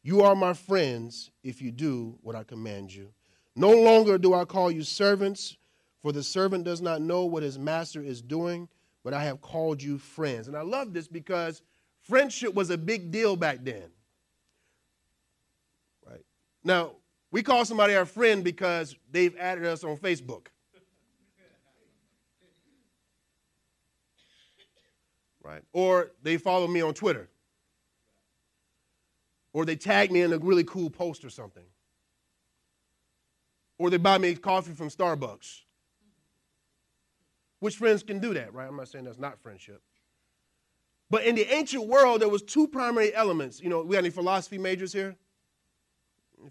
You 0.02 0.22
are 0.22 0.34
my 0.34 0.54
friends 0.54 1.30
if 1.42 1.60
you 1.60 1.70
do 1.70 2.18
what 2.22 2.34
I 2.34 2.42
command 2.42 2.92
you. 2.94 3.12
No 3.54 3.70
longer 3.70 4.16
do 4.16 4.32
I 4.32 4.44
call 4.44 4.70
you 4.70 4.82
servants, 4.82 5.56
for 6.00 6.12
the 6.12 6.22
servant 6.22 6.64
does 6.64 6.80
not 6.80 7.02
know 7.02 7.26
what 7.26 7.42
his 7.42 7.58
master 7.58 8.02
is 8.02 8.22
doing, 8.22 8.68
but 9.04 9.12
I 9.12 9.24
have 9.24 9.42
called 9.42 9.82
you 9.82 9.98
friends. 9.98 10.48
And 10.48 10.56
I 10.56 10.62
love 10.62 10.94
this 10.94 11.08
because 11.08 11.60
friendship 12.00 12.54
was 12.54 12.70
a 12.70 12.78
big 12.78 13.10
deal 13.10 13.36
back 13.36 13.58
then. 13.62 13.90
Now, 16.62 16.92
we 17.30 17.42
call 17.42 17.64
somebody 17.64 17.94
our 17.94 18.04
friend 18.04 18.42
because 18.44 18.96
they've 19.10 19.36
added 19.36 19.64
us 19.64 19.84
on 19.84 19.96
Facebook. 19.96 20.48
Right? 25.42 25.62
Or 25.72 26.10
they 26.22 26.36
follow 26.36 26.66
me 26.66 26.80
on 26.80 26.94
Twitter. 26.94 27.28
Or 29.52 29.64
they 29.64 29.76
tag 29.76 30.12
me 30.12 30.22
in 30.22 30.32
a 30.32 30.38
really 30.38 30.64
cool 30.64 30.90
post 30.90 31.24
or 31.24 31.30
something. 31.30 31.64
Or 33.78 33.90
they 33.90 33.96
buy 33.96 34.18
me 34.18 34.34
coffee 34.34 34.74
from 34.74 34.90
Starbucks. 34.90 35.62
Which 37.60 37.76
friends 37.76 38.02
can 38.02 38.18
do 38.18 38.34
that, 38.34 38.52
right? 38.54 38.68
I'm 38.68 38.76
not 38.76 38.88
saying 38.88 39.04
that's 39.04 39.18
not 39.18 39.38
friendship. 39.40 39.82
But 41.10 41.24
in 41.24 41.34
the 41.34 41.52
ancient 41.52 41.86
world, 41.86 42.20
there 42.20 42.28
was 42.28 42.42
two 42.42 42.68
primary 42.68 43.14
elements. 43.14 43.60
You 43.60 43.68
know, 43.68 43.82
we 43.82 43.94
got 43.94 43.98
any 43.98 44.10
philosophy 44.10 44.58
majors 44.58 44.92
here? 44.92 45.16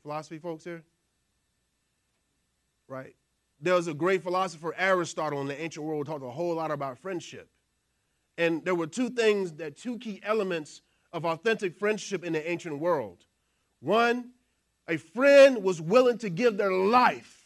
Philosophy 0.02 0.38
folks 0.38 0.64
here? 0.64 0.84
Right? 2.88 3.16
There 3.62 3.74
was 3.74 3.88
a 3.88 3.94
great 3.94 4.24
philosopher, 4.24 4.74
Aristotle, 4.78 5.42
in 5.42 5.48
the 5.48 5.60
ancient 5.60 5.86
world, 5.86 6.06
talked 6.06 6.24
a 6.24 6.30
whole 6.30 6.56
lot 6.56 6.72
about 6.72 6.98
friendship. 6.98 7.50
And 8.38 8.64
there 8.64 8.76
were 8.76 8.88
two 8.88 9.10
things 9.10 9.54
that 9.54 9.76
two 9.78 9.98
key 9.98 10.22
elements 10.24 10.82
of 11.12 11.26
authentic 11.26 11.78
friendship 11.78 12.24
in 12.24 12.34
the 12.34 12.50
ancient 12.50 12.80
world. 12.80 13.26
One, 13.82 14.30
a 14.88 14.98
friend 14.98 15.64
was 15.64 15.82
willing 15.82 16.18
to 16.20 16.30
give 16.30 16.58
their 16.58 16.72
life 16.72 17.46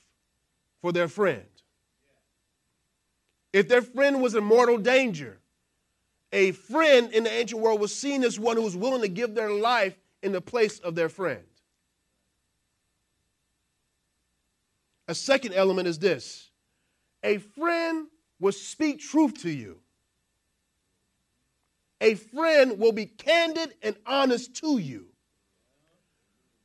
for 0.81 0.91
their 0.91 1.07
friend. 1.07 1.43
If 3.51 3.67
their 3.67 3.81
friend 3.81 4.21
was 4.21 4.35
in 4.35 4.43
mortal 4.43 4.77
danger, 4.77 5.39
a 6.31 6.51
friend 6.51 7.11
in 7.11 7.23
the 7.23 7.31
ancient 7.31 7.61
world 7.61 7.79
was 7.79 7.95
seen 7.95 8.23
as 8.23 8.39
one 8.39 8.57
who 8.57 8.63
was 8.63 8.75
willing 8.75 9.01
to 9.01 9.07
give 9.07 9.35
their 9.35 9.51
life 9.51 9.95
in 10.21 10.31
the 10.31 10.41
place 10.41 10.79
of 10.79 10.95
their 10.95 11.09
friend. 11.09 11.43
A 15.07 15.15
second 15.15 15.53
element 15.53 15.87
is 15.87 15.99
this 15.99 16.49
a 17.23 17.37
friend 17.37 18.07
will 18.39 18.51
speak 18.51 18.99
truth 18.99 19.41
to 19.41 19.49
you. 19.49 19.79
A 22.01 22.15
friend 22.15 22.79
will 22.79 22.91
be 22.91 23.05
candid 23.05 23.75
and 23.81 23.95
honest 24.05 24.55
to 24.57 24.77
you. 24.77 25.07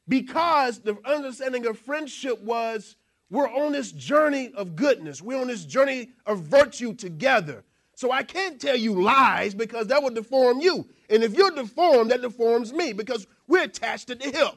Because 0.09 0.81
the 0.81 0.99
understanding 1.05 1.67
of 1.67 1.79
friendship 1.79 2.41
was 2.43 2.97
we're 3.31 3.49
on 3.49 3.73
this 3.73 3.93
journey 3.93 4.53
of 4.55 4.75
goodness, 4.75 5.21
we're 5.21 5.41
on 5.41 5.49
this 5.49 5.65
journey 5.65 6.11
of 6.27 6.41
virtue 6.41 6.95
together. 6.95 7.63
So 7.95 8.11
I 8.11 8.23
can't 8.23 8.61
tell 8.61 8.77
you 8.77 9.03
lies 9.03 9.55
because 9.55 9.89
that 9.89 10.03
would 10.03 10.15
deform 10.15 10.61
you. 10.61 10.89
And 11.11 11.23
if 11.23 11.35
you're 11.35 11.51
deformed, 11.51 12.11
that 12.11 12.23
deforms 12.23 12.73
me 12.73 12.93
because 12.93 13.27
we're 13.47 13.65
attached 13.65 14.11
at 14.11 14.21
the 14.21 14.31
hip. 14.31 14.55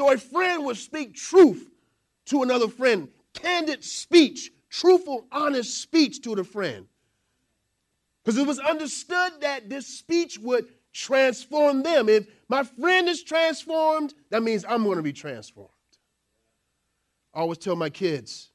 So 0.00 0.10
a 0.10 0.16
friend 0.16 0.64
would 0.64 0.78
speak 0.78 1.14
truth 1.14 1.68
to 2.24 2.42
another 2.42 2.68
friend, 2.68 3.08
candid 3.34 3.84
speech, 3.84 4.50
truthful, 4.70 5.26
honest 5.30 5.82
speech 5.82 6.22
to 6.22 6.34
the 6.34 6.42
friend. 6.42 6.86
Because 8.24 8.38
it 8.38 8.46
was 8.46 8.58
understood 8.58 9.32
that 9.42 9.68
this 9.68 9.86
speech 9.86 10.38
would 10.38 10.68
transform 10.94 11.82
them. 11.82 12.08
If 12.08 12.26
my 12.48 12.62
friend 12.62 13.10
is 13.10 13.22
transformed, 13.22 14.14
that 14.30 14.42
means 14.42 14.64
I'm 14.66 14.84
going 14.84 14.96
to 14.96 15.02
be 15.02 15.12
transformed. 15.12 15.68
I 17.34 17.40
always 17.40 17.58
tell 17.58 17.76
my 17.76 17.90
kids, 17.90 18.52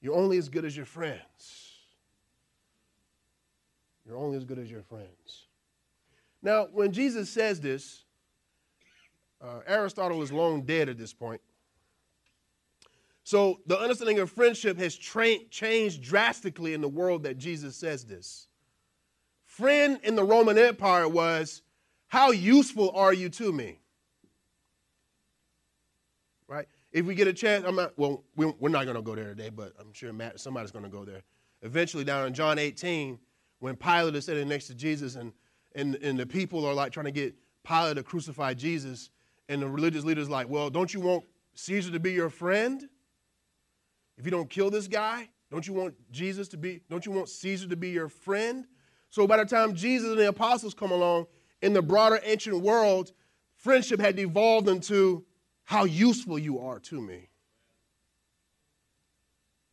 you're 0.00 0.16
only 0.16 0.38
as 0.38 0.48
good 0.48 0.64
as 0.64 0.74
your 0.74 0.86
friends. 0.86 1.74
You're 4.06 4.16
only 4.16 4.38
as 4.38 4.46
good 4.46 4.58
as 4.58 4.70
your 4.70 4.84
friends. 4.84 5.48
Now, 6.42 6.66
when 6.72 6.92
Jesus 6.92 7.28
says 7.28 7.60
this, 7.60 8.04
uh, 9.42 9.60
Aristotle 9.66 10.22
is 10.22 10.32
long 10.32 10.62
dead 10.62 10.88
at 10.88 10.98
this 10.98 11.12
point. 11.12 11.40
So 13.24 13.60
the 13.66 13.78
understanding 13.78 14.18
of 14.18 14.30
friendship 14.30 14.78
has 14.78 14.96
tra- 14.96 15.44
changed 15.50 16.02
drastically 16.02 16.74
in 16.74 16.80
the 16.80 16.88
world 16.88 17.22
that 17.22 17.38
Jesus 17.38 17.76
says 17.76 18.04
this. 18.04 18.48
Friend 19.44 20.00
in 20.02 20.16
the 20.16 20.24
Roman 20.24 20.58
Empire 20.58 21.08
was, 21.08 21.62
How 22.08 22.30
useful 22.30 22.90
are 22.94 23.12
you 23.12 23.28
to 23.30 23.52
me? 23.52 23.78
Right? 26.48 26.66
If 26.92 27.06
we 27.06 27.14
get 27.14 27.28
a 27.28 27.32
chance, 27.32 27.64
I'm 27.64 27.76
not, 27.76 27.96
well, 27.96 28.24
we're 28.36 28.68
not 28.68 28.84
going 28.84 28.96
to 28.96 29.02
go 29.02 29.14
there 29.14 29.28
today, 29.28 29.50
but 29.50 29.74
I'm 29.78 29.92
sure 29.92 30.12
Matt, 30.12 30.40
somebody's 30.40 30.72
going 30.72 30.84
to 30.84 30.90
go 30.90 31.04
there. 31.04 31.22
Eventually, 31.62 32.04
down 32.04 32.26
in 32.26 32.34
John 32.34 32.58
18, 32.58 33.18
when 33.60 33.76
Pilate 33.76 34.16
is 34.16 34.24
sitting 34.24 34.48
next 34.48 34.66
to 34.68 34.74
Jesus 34.74 35.14
and, 35.14 35.32
and, 35.74 35.94
and 35.96 36.18
the 36.18 36.26
people 36.26 36.64
are 36.64 36.74
like 36.74 36.90
trying 36.90 37.04
to 37.04 37.12
get 37.12 37.34
Pilate 37.62 37.96
to 37.96 38.02
crucify 38.02 38.54
Jesus, 38.54 39.10
and 39.50 39.60
the 39.60 39.68
religious 39.68 40.04
leader's 40.04 40.30
like, 40.30 40.48
Well, 40.48 40.70
don't 40.70 40.94
you 40.94 41.00
want 41.00 41.24
Caesar 41.54 41.90
to 41.90 42.00
be 42.00 42.12
your 42.12 42.30
friend? 42.30 42.88
If 44.16 44.24
you 44.24 44.30
don't 44.30 44.48
kill 44.48 44.70
this 44.70 44.86
guy, 44.86 45.28
don't 45.50 45.66
you 45.66 45.74
want 45.74 45.94
Jesus 46.10 46.48
to 46.48 46.56
be, 46.56 46.80
don't 46.88 47.04
you 47.04 47.12
want 47.12 47.28
Caesar 47.28 47.68
to 47.68 47.76
be 47.76 47.90
your 47.90 48.08
friend? 48.08 48.66
So 49.10 49.26
by 49.26 49.36
the 49.38 49.44
time 49.44 49.74
Jesus 49.74 50.10
and 50.10 50.18
the 50.18 50.28
apostles 50.28 50.72
come 50.72 50.92
along, 50.92 51.26
in 51.60 51.72
the 51.72 51.82
broader 51.82 52.20
ancient 52.24 52.62
world, 52.62 53.12
friendship 53.56 54.00
had 54.00 54.18
evolved 54.18 54.68
into 54.68 55.24
how 55.64 55.84
useful 55.84 56.38
you 56.38 56.60
are 56.60 56.78
to 56.78 57.00
me. 57.00 57.28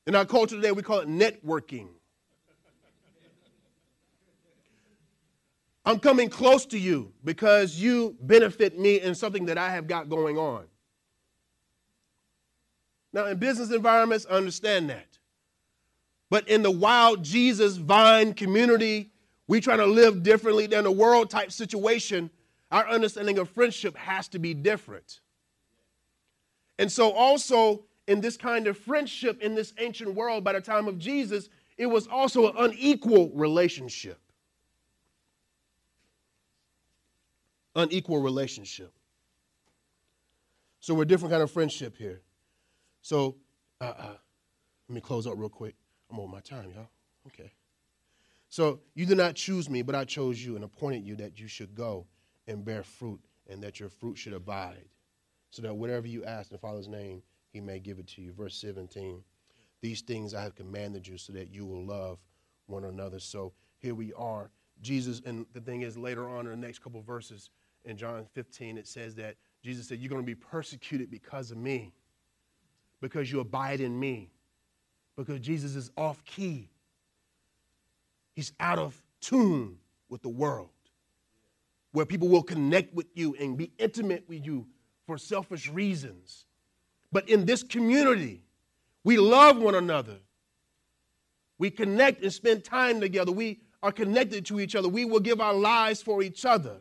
In 0.08 0.16
our 0.16 0.26
culture 0.26 0.56
today, 0.56 0.72
we 0.72 0.82
call 0.82 1.00
it 1.00 1.08
networking. 1.08 1.90
I'm 5.88 6.00
coming 6.00 6.30
close 6.30 6.66
to 6.66 6.78
you 6.78 7.14
because 7.24 7.80
you 7.80 8.18
benefit 8.20 8.78
me 8.78 9.00
in 9.00 9.16
something 9.16 9.46
that 9.46 9.58
I 9.58 9.70
have 9.70 9.88
got 9.88 10.10
going 10.10 10.38
on. 10.38 10.66
Now, 13.14 13.28
in 13.28 13.38
business 13.38 13.72
environments, 13.72 14.26
I 14.30 14.34
understand 14.34 14.90
that. 14.90 15.18
But 16.30 16.46
in 16.50 16.62
the 16.62 16.70
wild 16.70 17.24
Jesus 17.24 17.78
vine 17.78 18.34
community, 18.34 19.12
we 19.48 19.62
try 19.62 19.78
to 19.78 19.86
live 19.86 20.24
differently 20.24 20.68
than 20.68 20.86
a 20.86 20.92
world 20.92 21.30
type 21.30 21.54
situation. 21.54 22.32
Our 22.70 22.86
understanding 22.90 23.38
of 23.38 23.50
friendship 23.50 23.96
has 23.96 24.28
to 24.30 24.40
be 24.40 24.54
different. 24.54 25.22
And 26.78 26.92
so, 26.92 27.12
also 27.12 27.86
in 28.08 28.20
this 28.20 28.36
kind 28.36 28.68
of 28.68 28.78
friendship 28.78 29.42
in 29.42 29.56
this 29.56 29.72
ancient 29.78 30.16
world, 30.16 30.44
by 30.44 30.52
the 30.52 30.60
time 30.60 30.90
of 30.90 31.00
Jesus, 31.00 31.48
it 31.78 31.86
was 31.86 32.08
also 32.08 32.50
an 32.50 32.56
unequal 32.58 33.30
relationship. 33.30 34.20
Unequal 37.78 38.20
relationship. 38.20 38.92
So 40.80 40.94
we're 40.94 41.04
a 41.04 41.08
different 41.08 41.32
kind 41.32 41.44
of 41.44 41.52
friendship 41.52 41.96
here. 41.98 42.22
So 43.02 43.38
uh, 43.80 43.94
uh, 43.98 44.16
let 44.90 44.96
me 44.96 45.02
close 45.02 45.26
up 45.28 45.36
real 45.38 45.50
quick. 45.50 45.76
I'm 46.12 46.20
over 46.20 46.28
my 46.28 46.40
time, 46.42 46.72
y'all. 46.76 46.90
Okay. 47.28 47.52
So 48.50 48.80
you 48.96 49.06
did 49.06 49.18
not 49.18 49.36
choose 49.36 49.70
me, 49.70 49.82
but 49.82 49.96
I 49.96 50.06
chose 50.06 50.44
you 50.44 50.56
and 50.56 50.64
appointed 50.64 51.04
you 51.04 51.16
that 51.18 51.40
you 51.40 51.48
should 51.48 51.76
go 51.76 52.08
and 52.48 52.64
bear 52.64 52.84
fruit, 52.84 53.20
and 53.50 53.62
that 53.62 53.80
your 53.80 53.90
fruit 53.90 54.18
should 54.18 54.32
abide, 54.32 54.86
so 55.50 55.62
that 55.62 55.76
whatever 55.76 56.08
you 56.08 56.24
ask 56.24 56.50
in 56.50 56.56
the 56.56 56.60
Father's 56.60 56.88
name, 56.88 57.22
he 57.52 57.60
may 57.60 57.78
give 57.80 58.00
it 58.00 58.08
to 58.08 58.22
you. 58.22 58.32
Verse 58.32 58.56
17. 58.56 59.22
These 59.82 60.02
things 60.02 60.34
I 60.34 60.42
have 60.42 60.56
commanded 60.56 61.06
you 61.06 61.18
so 61.18 61.34
that 61.34 61.54
you 61.54 61.66
will 61.66 61.86
love 61.86 62.20
one 62.68 62.86
another. 62.86 63.20
So 63.20 63.52
here 63.80 63.96
we 63.96 64.14
are. 64.14 64.50
Jesus, 64.82 65.22
and 65.26 65.46
the 65.54 65.60
thing 65.60 65.82
is, 65.82 65.98
later 65.98 66.30
on 66.30 66.46
in 66.46 66.52
the 66.52 66.68
next 66.68 66.80
couple 66.80 67.02
verses, 67.02 67.50
in 67.88 67.98
John 67.98 68.26
15, 68.34 68.78
it 68.78 68.88
says 68.88 69.16
that 69.16 69.38
Jesus 69.64 69.88
said, 69.88 70.00
You're 70.00 70.10
going 70.10 70.22
to 70.22 70.26
be 70.26 70.36
persecuted 70.36 71.10
because 71.10 71.52
of 71.52 71.58
me, 71.58 71.94
because 73.02 73.32
you 73.32 73.40
abide 73.40 73.80
in 73.82 74.00
me. 74.00 74.30
because 75.16 75.40
Jesus 75.40 75.76
is 75.76 75.90
off 75.98 76.24
key. 76.26 76.70
He's 78.36 78.54
out 78.60 78.78
of 78.80 79.02
tune 79.20 79.80
with 80.10 80.22
the 80.22 80.30
world, 80.30 80.70
where 81.92 82.06
people 82.06 82.28
will 82.28 82.44
connect 82.44 82.94
with 82.94 83.08
you 83.16 83.36
and 83.40 83.58
be 83.58 83.72
intimate 83.80 84.26
with 84.30 84.46
you 84.46 84.68
for 85.08 85.18
selfish 85.18 85.70
reasons. 85.70 86.46
But 87.12 87.28
in 87.30 87.46
this 87.46 87.64
community, 87.64 88.44
we 89.04 89.18
love 89.18 89.58
one 89.58 89.76
another. 89.76 90.18
We 91.58 91.72
connect 91.72 92.22
and 92.22 92.32
spend 92.32 92.64
time 92.64 93.02
together. 93.02 93.32
We 93.32 93.62
are 93.82 93.92
connected 93.92 94.46
to 94.48 94.60
each 94.60 94.76
other. 94.76 94.88
We 94.88 95.06
will 95.06 95.20
give 95.20 95.42
our 95.42 95.54
lives 95.54 96.02
for 96.02 96.22
each 96.22 96.46
other. 96.46 96.78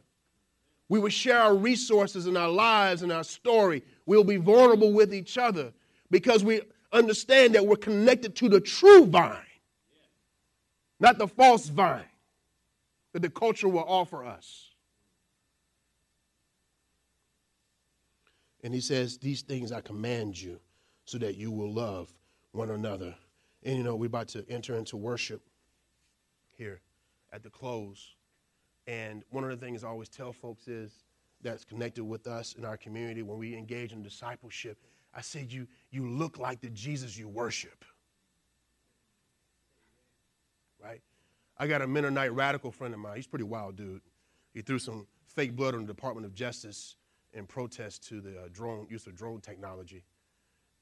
We 0.89 0.99
will 0.99 1.11
share 1.11 1.39
our 1.39 1.55
resources 1.55 2.26
and 2.26 2.39
our 2.39 2.49
lives 2.49 3.03
and 3.03 3.12
our 3.12 3.24
story. 3.24 3.82
We'll 4.07 4.24
be 4.24 4.37
vulnerable 4.37 4.93
with 4.93 5.12
each 5.12 5.37
other 5.37 5.72
because 6.11 6.45
we 6.45 6.62
understand 6.93 7.55
that 7.55 7.66
we're 7.66 7.76
connected 7.76 8.37
to 8.37 8.49
the 8.49 8.61
true 8.61 9.07
vine, 9.07 9.37
not 11.01 11.18
the 11.18 11.26
false 11.26 11.68
vine 11.68 12.05
that 13.12 13.22
the 13.22 13.30
culture 13.30 13.68
will 13.68 13.84
offer 13.87 14.24
us. 14.24 14.70
And 18.62 18.74
he 18.74 18.80
says, 18.80 19.18
These 19.18 19.43
things 19.43 19.72
I 19.72 19.80
command 19.80 20.41
you 20.41 20.61
so 21.05 21.18
that 21.18 21.37
you 21.37 21.51
will 21.51 21.72
love 21.72 22.12
one 22.53 22.70
another. 22.70 23.14
And 23.62 23.76
you 23.76 23.84
know, 23.84 23.97
we're 23.97 24.07
about 24.07 24.28
to 24.28 24.45
enter 24.49 24.76
into 24.76 24.97
worship 24.97 25.41
here 26.57 26.80
at 27.32 27.43
the 27.43 27.51
close. 27.51 28.16
And 28.87 29.24
one 29.30 29.45
of 29.45 29.51
the 29.51 29.57
things 29.57 29.82
I 29.82 29.89
always 29.89 30.09
tell 30.09 30.32
folks 30.32 30.68
is 30.68 31.05
that's 31.43 31.64
connected 31.64 32.05
with 32.05 32.26
us 32.26 32.55
in 32.57 32.64
our 32.64 32.76
community 32.76 33.22
when 33.22 33.39
we 33.39 33.57
engage 33.57 33.93
in 33.93 34.03
discipleship, 34.03 34.78
I 35.14 35.20
said, 35.20 35.53
You, 35.53 35.66
you 35.91 36.09
look 36.09 36.39
like 36.39 36.61
the 36.61 36.70
Jesus 36.70 37.16
you 37.16 37.28
worship. 37.28 37.84
Right? 40.82 41.01
I 41.59 41.66
got 41.66 41.82
a 41.82 41.87
Mennonite 41.87 42.32
radical 42.34 42.70
friend 42.70 42.95
of 42.95 43.01
mine. 43.01 43.16
He's 43.16 43.26
pretty 43.26 43.45
wild 43.45 43.76
dude. 43.76 44.03
He 44.53 44.62
threw 44.62 44.78
some 44.78 45.07
fake 45.26 45.57
blood 45.57 45.74
on 45.74 45.82
the 45.82 45.87
Department 45.87 46.26
of 46.26 46.34
Justice 46.34 46.97
in 47.32 47.47
protest 47.47 48.07
to 48.09 48.20
the 48.20 48.30
uh, 48.30 48.49
drone 48.53 48.87
use 48.91 49.07
of 49.07 49.14
drone 49.14 49.41
technology. 49.41 50.05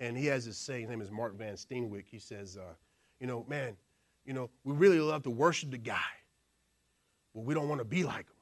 And 0.00 0.16
he 0.16 0.26
has 0.26 0.46
this 0.46 0.56
saying, 0.56 0.82
his 0.82 0.90
name 0.90 1.00
is 1.00 1.10
Mark 1.10 1.36
Van 1.36 1.54
Steenwyk. 1.54 2.04
He 2.06 2.18
says, 2.18 2.56
uh, 2.56 2.74
you 3.20 3.26
know, 3.26 3.44
man, 3.48 3.76
you 4.24 4.32
know, 4.32 4.50
we 4.64 4.74
really 4.74 5.00
love 5.00 5.22
to 5.24 5.30
worship 5.30 5.70
the 5.70 5.78
guy, 5.78 6.00
but 7.34 7.40
we 7.40 7.54
don't 7.54 7.68
want 7.68 7.80
to 7.80 7.84
be 7.84 8.04
like 8.04 8.26
them. 8.26 8.34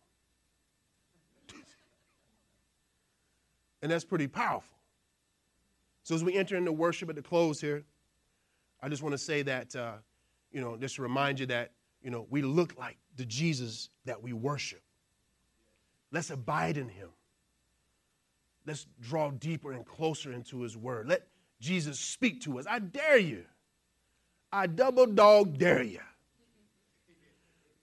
and 3.83 3.91
that's 3.91 4.05
pretty 4.05 4.29
powerful. 4.29 4.77
So 6.05 6.15
as 6.15 6.23
we 6.23 6.35
enter 6.35 6.57
into 6.57 6.73
worship 6.73 7.09
at 7.09 7.17
the 7.17 7.23
close 7.23 7.61
here, 7.61 7.85
I 8.83 8.89
just 8.89 9.03
want 9.03 9.13
to 9.13 9.19
say 9.19 9.43
that, 9.43 9.75
uh, 9.75 9.95
you 10.51 10.61
know, 10.61 10.77
just 10.77 10.97
to 10.97 11.03
remind 11.03 11.41
you 11.41 11.47
that, 11.47 11.73
you 12.03 12.11
know, 12.11 12.27
we 12.31 12.43
look 12.43 12.77
like 12.79 12.99
the 13.17 13.25
Jesus 13.25 13.89
that 14.05 14.21
we 14.23 14.33
worship. 14.33 14.83
Let's 16.11 16.31
abide 16.31 16.77
in 16.77 16.89
him. 16.89 17.09
Let's 18.67 18.87
draw 19.01 19.31
deeper 19.31 19.73
and 19.73 19.87
closer 19.87 20.33
into 20.33 20.61
his 20.61 20.77
word. 20.77 21.09
Let 21.09 21.27
Jesus 21.61 21.99
speak 21.99 22.43
to 22.43 22.59
us. 22.59 22.67
I 22.69 22.81
dare 22.81 23.19
you. 23.19 23.45
I 24.53 24.67
double 24.67 25.07
dog 25.07 25.59
dare 25.59 25.83
you 25.83 26.01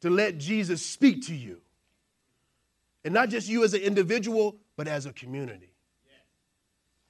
to 0.02 0.10
let 0.10 0.38
Jesus 0.38 0.86
speak 0.86 1.28
to 1.28 1.36
you. 1.36 1.62
And 3.04 3.14
not 3.14 3.30
just 3.30 3.48
you 3.48 3.64
as 3.64 3.74
an 3.74 3.82
individual, 3.82 4.58
but 4.76 4.88
as 4.88 5.06
a 5.06 5.14
community. 5.14 5.72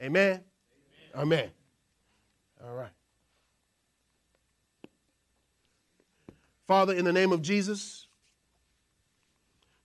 Amen. 0.02 0.42
Amen. 1.16 1.50
All 2.64 2.74
right. 2.74 2.92
Father, 6.68 6.94
in 6.94 7.04
the 7.04 7.12
name 7.12 7.32
of 7.32 7.42
Jesus, 7.42 8.08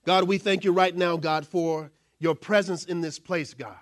God, 0.05 0.25
we 0.25 0.39
thank 0.39 0.65
you 0.65 0.73
right 0.73 0.95
now, 0.95 1.17
God, 1.17 1.47
for 1.47 1.91
your 2.19 2.35
presence 2.35 2.85
in 2.85 3.01
this 3.01 3.19
place, 3.19 3.55
God. 3.55 3.77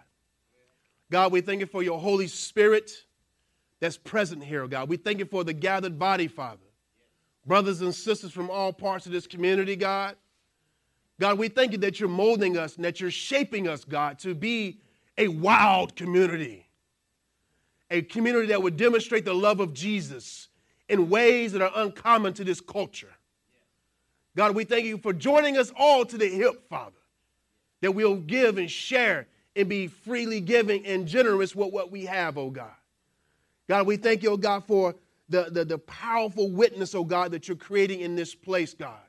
God, 1.10 1.32
we 1.32 1.40
thank 1.40 1.60
you 1.60 1.66
for 1.66 1.82
your 1.82 1.98
Holy 1.98 2.28
Spirit 2.28 2.90
that's 3.80 3.98
present 3.98 4.42
here, 4.42 4.66
God. 4.68 4.88
We 4.88 4.96
thank 4.96 5.18
you 5.18 5.24
for 5.24 5.44
the 5.44 5.52
gathered 5.52 5.98
body, 5.98 6.28
Father. 6.28 6.71
Brothers 7.46 7.80
and 7.80 7.94
sisters 7.94 8.32
from 8.32 8.50
all 8.50 8.72
parts 8.72 9.06
of 9.06 9.12
this 9.12 9.26
community, 9.26 9.76
God. 9.76 10.16
God, 11.20 11.38
we 11.38 11.48
thank 11.48 11.72
you 11.72 11.78
that 11.78 12.00
you're 12.00 12.08
molding 12.08 12.56
us 12.56 12.76
and 12.76 12.84
that 12.84 13.00
you're 13.00 13.10
shaping 13.10 13.68
us, 13.68 13.84
God, 13.84 14.18
to 14.20 14.34
be 14.34 14.80
a 15.18 15.28
wild 15.28 15.94
community 15.96 16.68
a 17.92 18.00
community 18.00 18.46
that 18.48 18.62
would 18.62 18.76
demonstrate 18.76 19.24
the 19.26 19.34
love 19.34 19.60
of 19.60 19.74
Jesus 19.74 20.48
in 20.88 21.10
ways 21.10 21.52
that 21.52 21.60
are 21.60 21.70
uncommon 21.76 22.32
to 22.32 22.42
this 22.42 22.60
culture. 22.60 23.12
God, 24.34 24.54
we 24.54 24.64
thank 24.64 24.86
you 24.86 24.96
for 24.96 25.12
joining 25.12 25.58
us 25.58 25.70
all 25.76 26.06
to 26.06 26.16
the 26.16 26.26
hip, 26.26 26.68
Father, 26.70 26.96
that 27.82 27.92
we'll 27.92 28.16
give 28.16 28.56
and 28.56 28.70
share 28.70 29.26
and 29.54 29.68
be 29.68 29.88
freely 29.88 30.40
giving 30.40 30.86
and 30.86 31.06
generous 31.06 31.54
with 31.54 31.70
what 31.70 31.92
we 31.92 32.06
have, 32.06 32.38
oh 32.38 32.48
God. 32.48 32.72
God, 33.68 33.86
we 33.86 33.98
thank 33.98 34.22
you, 34.22 34.30
oh 34.30 34.36
God, 34.38 34.64
for 34.64 34.94
the, 35.32 35.48
the, 35.50 35.64
the 35.64 35.78
powerful 35.78 36.50
witness, 36.50 36.94
oh 36.94 37.04
God, 37.04 37.32
that 37.32 37.48
you're 37.48 37.56
creating 37.56 38.00
in 38.00 38.14
this 38.14 38.34
place, 38.34 38.74
God, 38.74 39.00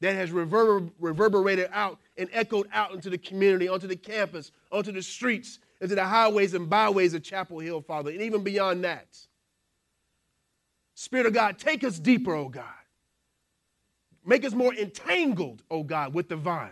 that 0.00 0.14
has 0.14 0.30
reverber, 0.30 0.90
reverberated 0.98 1.68
out 1.72 1.98
and 2.16 2.28
echoed 2.32 2.68
out 2.72 2.92
into 2.92 3.10
the 3.10 3.18
community, 3.18 3.68
onto 3.68 3.86
the 3.86 3.96
campus, 3.96 4.50
onto 4.72 4.90
the 4.90 5.02
streets, 5.02 5.58
into 5.80 5.94
the 5.94 6.04
highways 6.04 6.54
and 6.54 6.68
byways 6.68 7.14
of 7.14 7.22
Chapel 7.22 7.58
Hill, 7.58 7.80
Father, 7.82 8.10
and 8.10 8.22
even 8.22 8.42
beyond 8.42 8.82
that. 8.84 9.16
Spirit 10.94 11.26
of 11.26 11.32
God, 11.32 11.58
take 11.58 11.84
us 11.84 11.98
deeper, 11.98 12.34
oh 12.34 12.48
God. 12.48 12.64
Make 14.24 14.44
us 14.44 14.52
more 14.52 14.74
entangled, 14.74 15.62
oh 15.70 15.82
God, 15.82 16.12
with 16.14 16.28
the 16.28 16.36
vine. 16.36 16.70